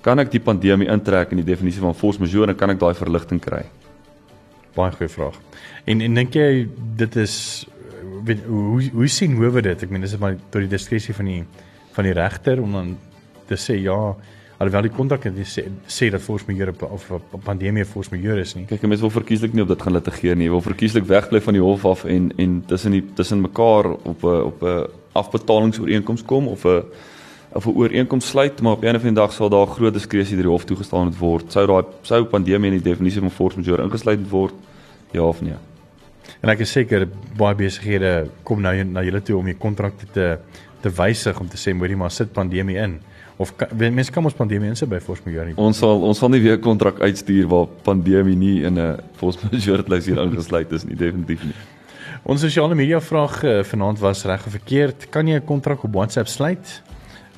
kan 0.01 0.19
ek 0.19 0.31
die 0.33 0.41
pandemie 0.41 0.89
intrek 0.89 1.31
in 1.31 1.43
die 1.43 1.47
definisie 1.51 1.83
van 1.83 1.93
force 1.93 2.19
majeure 2.19 2.55
en 2.55 2.57
kan 2.57 2.73
ek 2.73 2.81
daai 2.81 2.95
verligting 2.97 3.39
kry? 3.43 3.67
baie 4.75 4.93
goeie 4.95 5.11
vraag 5.11 5.37
en 5.89 6.01
en 6.05 6.19
dink 6.21 6.35
jy 6.37 6.65
dit 6.99 7.17
is 7.19 7.35
weet 8.27 8.43
hoe 8.47 8.81
hoe 8.93 9.07
sien 9.11 9.35
howe 9.39 9.63
dit 9.65 9.83
ek 9.83 9.91
meen 9.91 10.07
is 10.07 10.15
dit 10.15 10.21
maar 10.21 10.37
tot 10.49 10.61
die 10.63 10.71
diskresie 10.71 11.15
van 11.17 11.31
die 11.31 11.41
van 11.95 12.07
die 12.07 12.15
regter 12.15 12.61
om 12.63 12.77
dan 12.77 12.93
te 13.49 13.57
sê 13.59 13.77
ja 13.81 13.99
alhoewel 14.61 14.87
die 14.87 14.93
kontrak 14.93 15.25
dit 15.25 15.47
sê, 15.47 15.65
sê 15.89 16.09
dat 16.13 16.21
force 16.21 16.45
majeure 16.47 16.73
of 16.87 17.09
'n 17.11 17.41
pandemie 17.43 17.85
force 17.85 18.11
majeure 18.13 18.41
is 18.41 18.55
nie 18.55 18.65
Kyk, 18.65 18.81
mense 18.87 19.01
wil 19.01 19.09
verkieslik 19.09 19.53
nie 19.53 19.63
op 19.63 19.67
dit 19.67 19.81
gaan 19.81 19.93
litigeer 19.93 20.35
nie. 20.35 20.45
Jy 20.45 20.51
wil 20.51 20.61
verkieslik 20.61 21.05
wegbly 21.05 21.41
van 21.41 21.53
die 21.53 21.61
hof 21.61 21.85
af 21.85 22.05
en 22.05 22.31
en 22.37 22.63
tussen 22.67 22.91
die 22.91 23.03
tussen 23.15 23.41
mekaar 23.41 23.91
op 23.91 24.23
'n 24.23 24.41
op 24.51 24.63
'n 24.63 24.87
afbetalingsooreenkoms 25.13 26.23
kom 26.25 26.47
of 26.47 26.65
'n 26.65 26.83
of 27.53 27.65
'n 27.65 27.75
ooreenkoms 27.75 28.27
sluit, 28.27 28.61
maar 28.61 28.73
op 28.73 28.83
'n 28.83 28.95
of 28.95 29.03
ander 29.03 29.13
dag 29.13 29.33
sal 29.33 29.49
daar 29.49 29.67
groot 29.67 29.93
diskresie 29.93 30.35
deur 30.35 30.43
die 30.43 30.51
hof 30.51 30.65
toegestaan 30.65 31.05
moet 31.05 31.17
word. 31.17 31.51
Sou 31.51 31.67
daai 31.67 31.83
sou 32.01 32.23
pandemie 32.23 32.71
in 32.71 32.79
die 32.81 32.89
definisie 32.89 33.19
van 33.19 33.31
force 33.31 33.57
majeure 33.57 33.83
ingesluit 33.83 34.29
word? 34.29 34.53
Ja 35.11 35.21
of 35.21 35.41
nee? 35.41 35.55
en 36.41 36.51
ek 36.53 36.63
is 36.65 36.73
seker 36.73 37.05
baie 37.37 37.57
besighede 37.57 38.11
kom 38.47 38.61
nou 38.63 38.73
na 38.87 39.03
julle 39.05 39.21
toe 39.25 39.37
om 39.39 39.49
die 39.49 39.57
kontrakte 39.59 40.09
te 40.15 40.27
te 40.81 40.89
wysig 40.97 41.37
om 41.37 41.49
te 41.49 41.59
sê 41.61 41.75
moenie 41.77 41.99
maar 41.99 42.13
sit 42.13 42.31
pandemie 42.33 42.79
in 42.81 42.95
of 43.37 43.55
kan, 43.55 43.67
mense 43.77 44.11
kan 44.11 44.23
ons 44.23 44.33
pandemie 44.33 44.69
insit 44.69 44.89
by 44.89 44.99
force 44.99 45.21
majeure 45.25 45.45
nie. 45.45 45.55
Ons 45.57 45.77
sal 45.77 46.01
ons 46.01 46.17
sal 46.17 46.29
nie 46.29 46.41
weer 46.41 46.57
'n 46.57 46.61
kontrak 46.61 46.99
uitstuur 46.99 47.47
waar 47.47 47.67
pandemie 47.83 48.35
nie 48.35 48.63
in 48.63 48.79
'n 48.79 48.99
force 49.15 49.39
majeure 49.43 49.83
lys 49.87 50.05
hier 50.05 50.17
ingesluit 50.17 50.71
is 50.71 50.83
nie, 50.83 50.95
definitief 50.95 51.43
nie. 51.43 51.55
Ons 52.23 52.41
sosiale 52.41 52.75
media 52.75 52.99
vraag 53.01 53.43
uh, 53.43 53.63
vanaand 53.63 53.99
was 53.99 54.25
reg 54.25 54.45
of 54.45 54.51
verkeerd. 54.51 55.09
Kan 55.09 55.27
jy 55.27 55.35
'n 55.35 55.45
kontrak 55.45 55.83
op 55.83 55.93
WhatsApp 55.93 56.27
sluit? 56.27 56.81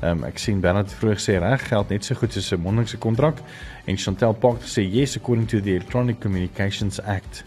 Ehm 0.04 0.18
um, 0.18 0.24
ek 0.24 0.38
sien 0.38 0.60
Bernard 0.60 0.90
het 0.90 1.00
vroeër 1.00 1.16
gesê 1.16 1.38
reg 1.40 1.68
geld 1.68 1.90
net 1.90 2.04
so 2.04 2.16
goed 2.16 2.34
soos 2.34 2.52
'n 2.52 2.60
mondelingse 2.60 2.98
kontrak 2.98 3.38
en 3.86 3.98
Chantel 3.98 4.34
Park 4.34 4.62
gesê 4.62 4.82
yes 4.84 5.16
according 5.16 5.48
to 5.48 5.62
the 5.62 5.70
Electronic 5.70 6.20
Communications 6.20 7.00
Act. 7.02 7.44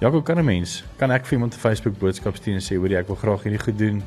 Jaco, 0.00 0.22
kan 0.22 0.38
'n 0.38 0.44
mens, 0.44 0.84
kan 0.96 1.10
ek 1.10 1.24
vir 1.24 1.32
iemand 1.32 1.54
'n 1.54 1.58
Facebook 1.58 1.98
boodskap 1.98 2.36
stuur 2.36 2.54
en 2.54 2.60
sê 2.60 2.76
hoor 2.76 2.88
jy 2.88 2.98
ek 2.98 3.06
wil 3.06 3.16
graag 3.16 3.42
hierdie 3.42 3.64
goed 3.64 3.78
doen? 3.78 4.02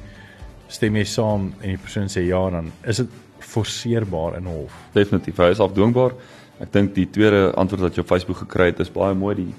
Stem 0.67 0.95
jy 0.95 1.03
saam 1.03 1.53
en 1.61 1.69
die 1.69 1.77
persoon 1.77 2.07
sê 2.07 2.25
ja, 2.25 2.49
dan 2.49 2.71
is 2.83 2.97
dit 2.97 3.09
forceerbaar 3.45 4.37
in 4.37 4.45
hof. 4.45 4.73
Definitief, 4.93 5.37
hy 5.37 5.51
is 5.53 5.61
afdwingbaar. 5.63 6.15
Ek 6.63 6.71
dink 6.71 6.93
die 6.95 7.07
tweede 7.09 7.51
antwoord 7.59 7.81
wat 7.81 7.95
jy 7.95 8.01
op 8.01 8.11
Facebook 8.11 8.37
gekry 8.37 8.71
het 8.71 8.79
is 8.79 8.91
baie 8.93 9.15
mooi 9.17 9.35
die 9.35 9.53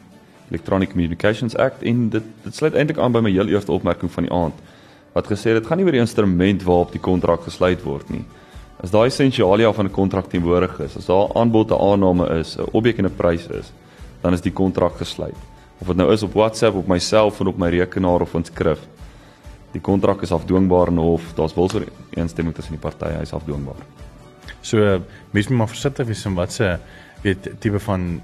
Electronic 0.50 0.90
Communications 0.92 1.56
Act 1.56 1.82
en 1.82 2.08
dit 2.12 2.30
dit 2.44 2.54
sluit 2.54 2.74
eintlik 2.74 2.98
aan 2.98 3.12
by 3.12 3.20
my 3.24 3.32
heel 3.32 3.50
eerste 3.52 3.72
opmerking 3.72 4.12
van 4.12 4.28
die 4.28 4.32
aand 4.32 4.54
wat 5.14 5.28
gesê 5.30 5.52
het 5.52 5.62
dit 5.62 5.68
gaan 5.70 5.78
nie 5.78 5.86
oor 5.86 5.94
die 5.94 6.02
instrument 6.02 6.64
waarop 6.66 6.92
die 6.92 7.02
kontrak 7.02 7.44
gesluit 7.46 7.82
word 7.86 8.08
nie. 8.10 8.24
As 8.82 8.90
daai 8.90 9.06
essensialia 9.06 9.70
van 9.72 9.86
'n 9.86 9.94
kontrak 9.94 10.26
teenwoordig 10.28 10.80
is, 10.80 10.96
as 10.96 11.06
daar 11.06 11.30
aanbod 11.34 11.70
en 11.70 11.78
aanname 11.78 12.26
is, 12.40 12.56
'n 12.58 12.68
objek 12.72 12.98
en 12.98 13.06
'n 13.06 13.16
prys 13.16 13.46
is, 13.46 13.72
dan 14.22 14.32
is 14.32 14.40
die 14.40 14.52
kontrak 14.52 14.96
gesluit. 14.96 15.36
Of 15.80 15.86
dit 15.86 15.96
nou 15.96 16.12
is 16.12 16.22
op 16.22 16.32
WhatsApp, 16.32 16.76
op 16.76 16.88
my 16.88 16.98
selfoon, 16.98 17.46
op 17.46 17.58
my 17.58 17.68
rekenaar 17.68 18.20
of 18.20 18.34
in 18.34 18.44
skrif. 18.44 18.80
Die 19.74 19.82
kontrak 19.82 20.22
is 20.22 20.32
afdwingbaar 20.32 20.92
en 20.92 20.98
of 21.02 21.32
daar's 21.34 21.54
wil 21.58 21.70
oor 21.74 21.86
eensstemming 22.14 22.54
tussen 22.54 22.76
die 22.76 22.82
partye, 22.82 23.16
hy's 23.18 23.34
afdwingbaar. 23.34 23.82
So 24.64 24.78
mens 25.34 25.48
moet 25.50 25.58
maar 25.58 25.72
versigtig 25.72 26.06
wees 26.06 26.24
met 26.24 26.38
wat 26.38 26.52
se 26.52 26.76
weet 27.24 27.50
tipe 27.60 27.80
van 27.80 28.22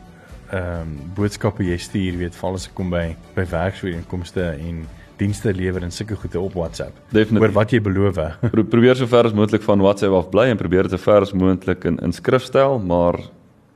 ehm 0.51 0.81
um, 0.81 0.95
boodskappe 1.15 1.63
jy 1.63 1.77
stuur, 1.79 2.17
weet 2.19 2.35
val 2.35 2.57
as 2.59 2.67
ek 2.67 2.75
kom 2.75 2.89
by 2.91 3.05
by 3.37 3.45
werksooreenkomste 3.51 4.49
en 4.59 4.81
dienste 5.21 5.53
lewer 5.55 5.85
en 5.85 5.93
sulke 5.95 6.17
goede 6.17 6.41
op 6.41 6.57
WhatsApp. 6.59 6.97
Definitief. 7.11 7.45
Oor 7.45 7.55
wat 7.55 7.75
jy 7.75 7.81
beloof. 7.85 8.19
Pro 8.55 8.65
probeer 8.65 8.99
so 8.99 9.07
ver 9.11 9.29
as 9.29 9.37
moontlik 9.37 9.63
van 9.67 9.85
WhatsApp 9.85 10.17
af 10.17 10.31
bly 10.33 10.49
en 10.51 10.59
probeer 10.59 10.89
dit 10.89 10.97
so 10.97 11.03
ver 11.03 11.27
as 11.27 11.35
moontlik 11.37 11.85
in 11.91 12.01
in 12.03 12.15
skrifstyl, 12.17 12.79
maar 12.83 13.21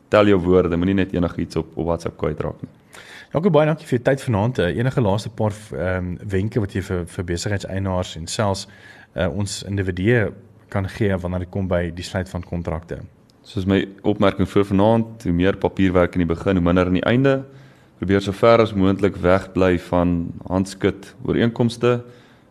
tel 0.08 0.32
jou 0.32 0.40
woorde, 0.40 0.76
moenie 0.76 0.96
net 1.02 1.14
enigiets 1.14 1.60
op 1.60 1.76
op 1.76 1.90
WhatsApp 1.90 2.18
kwytraak 2.18 2.64
nie. 2.64 2.72
Dankie 3.34 3.50
baie 3.50 3.66
dankie 3.66 3.88
vir 3.88 3.96
jou 3.96 4.04
tyd 4.06 4.20
vanaand. 4.22 4.58
Uh, 4.62 4.76
enige 4.78 5.02
laaste 5.02 5.30
paar 5.34 5.54
ehm 5.74 6.12
um, 6.12 6.18
wenke 6.30 6.60
wat 6.62 6.74
jy 6.76 6.84
vir 6.86 7.00
vir 7.10 7.24
besigheidseienaars 7.26 8.12
en 8.20 8.28
selfs 8.30 8.68
uh, 8.68 9.26
ons 9.26 9.56
individue 9.66 10.28
kan 10.70 10.86
gee 10.92 11.16
wanneer 11.18 11.42
dit 11.42 11.50
kom 11.50 11.66
by 11.66 11.88
die 11.96 12.06
sluit 12.06 12.30
van 12.30 12.46
kontrakte. 12.46 13.00
Soos 13.42 13.66
my 13.66 13.80
opmerking 14.06 14.46
voor 14.52 14.68
vanaand, 14.70 15.26
hoe 15.26 15.34
meer 15.34 15.58
papierwerk 15.58 16.14
in 16.14 16.22
die 16.22 16.30
begin, 16.30 16.62
hoe 16.62 16.66
minder 16.68 16.86
aan 16.86 17.00
die 17.00 17.04
einde. 17.10 17.34
Probeer 17.98 18.22
so 18.22 18.38
ver 18.38 18.62
as 18.62 18.72
moontlik 18.72 19.18
wegbly 19.18 19.80
van 19.90 20.16
handskrif 20.46 21.16
ooreenkomste. 21.26 22.04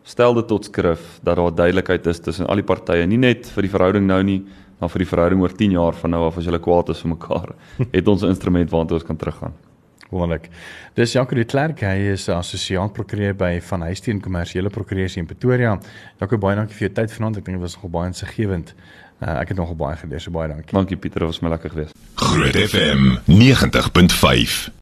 Stel 0.03 0.35
dit 0.35 0.51
tot 0.51 0.67
skrif 0.67 1.19
dat 1.23 1.39
daar 1.39 1.55
duidelikheid 1.63 2.11
is 2.11 2.19
tussen 2.19 2.51
al 2.51 2.59
die 2.59 2.67
partye, 2.67 3.07
nie 3.07 3.23
net 3.23 3.47
vir 3.55 3.69
die 3.69 3.71
verhouding 3.71 4.11
nou 4.11 4.19
nie, 4.27 4.41
maar 4.81 4.91
vir 4.91 5.07
die 5.07 5.13
verhouding 5.15 5.47
oor 5.47 5.55
10 5.63 5.79
jaar 5.79 5.95
van 5.95 6.11
nou 6.11 6.25
af 6.27 6.43
as 6.43 6.51
hulle 6.51 6.59
kwaad 6.59 6.91
is 6.91 7.07
vir 7.07 7.15
mekaar. 7.15 7.53
Het 7.95 8.07
ons 8.07 8.27
'n 8.27 8.35
instrument 8.35 8.67
waartoe 8.75 8.99
ons 8.99 9.07
kan 9.07 9.15
teruggaan. 9.15 9.55
Wonderlik. 10.13 10.49
Dis 10.97 11.15
Jaco 11.15 11.35
de 11.35 11.45
Klerk, 11.45 11.81
hy 11.85 12.13
is 12.13 12.27
assosiaat 12.31 12.93
prokureur 12.95 13.35
by 13.37 13.57
Van 13.69 13.87
Huisteen 13.87 14.21
Kommersiële 14.23 14.71
Prokureurs 14.73 15.17
in 15.19 15.29
Pretoria. 15.29 15.77
Jaco, 16.21 16.39
baie 16.41 16.57
dankie 16.59 16.77
vir 16.77 16.87
jou 16.87 16.93
tyd 17.01 17.15
vanaand. 17.17 17.41
Ek 17.41 17.49
dink 17.49 17.59
dit 17.59 17.65
was 17.65 17.77
nogal 17.79 17.95
baie 17.97 18.13
insiggewend. 18.13 18.75
Uh, 19.23 19.39
ek 19.39 19.53
het 19.53 19.59
nogal 19.59 19.77
baie 19.79 19.97
geleer, 20.01 20.21
so 20.23 20.35
baie 20.35 20.49
dankie. 20.51 20.75
Dankie 20.75 20.99
Pieter, 20.99 21.23
dit 21.23 21.33
was 21.33 21.41
my 21.45 21.53
lekker 21.53 21.73
geweest. 21.75 21.97
Groot 22.19 22.57
FM 22.67 23.19
90.5 23.29 24.73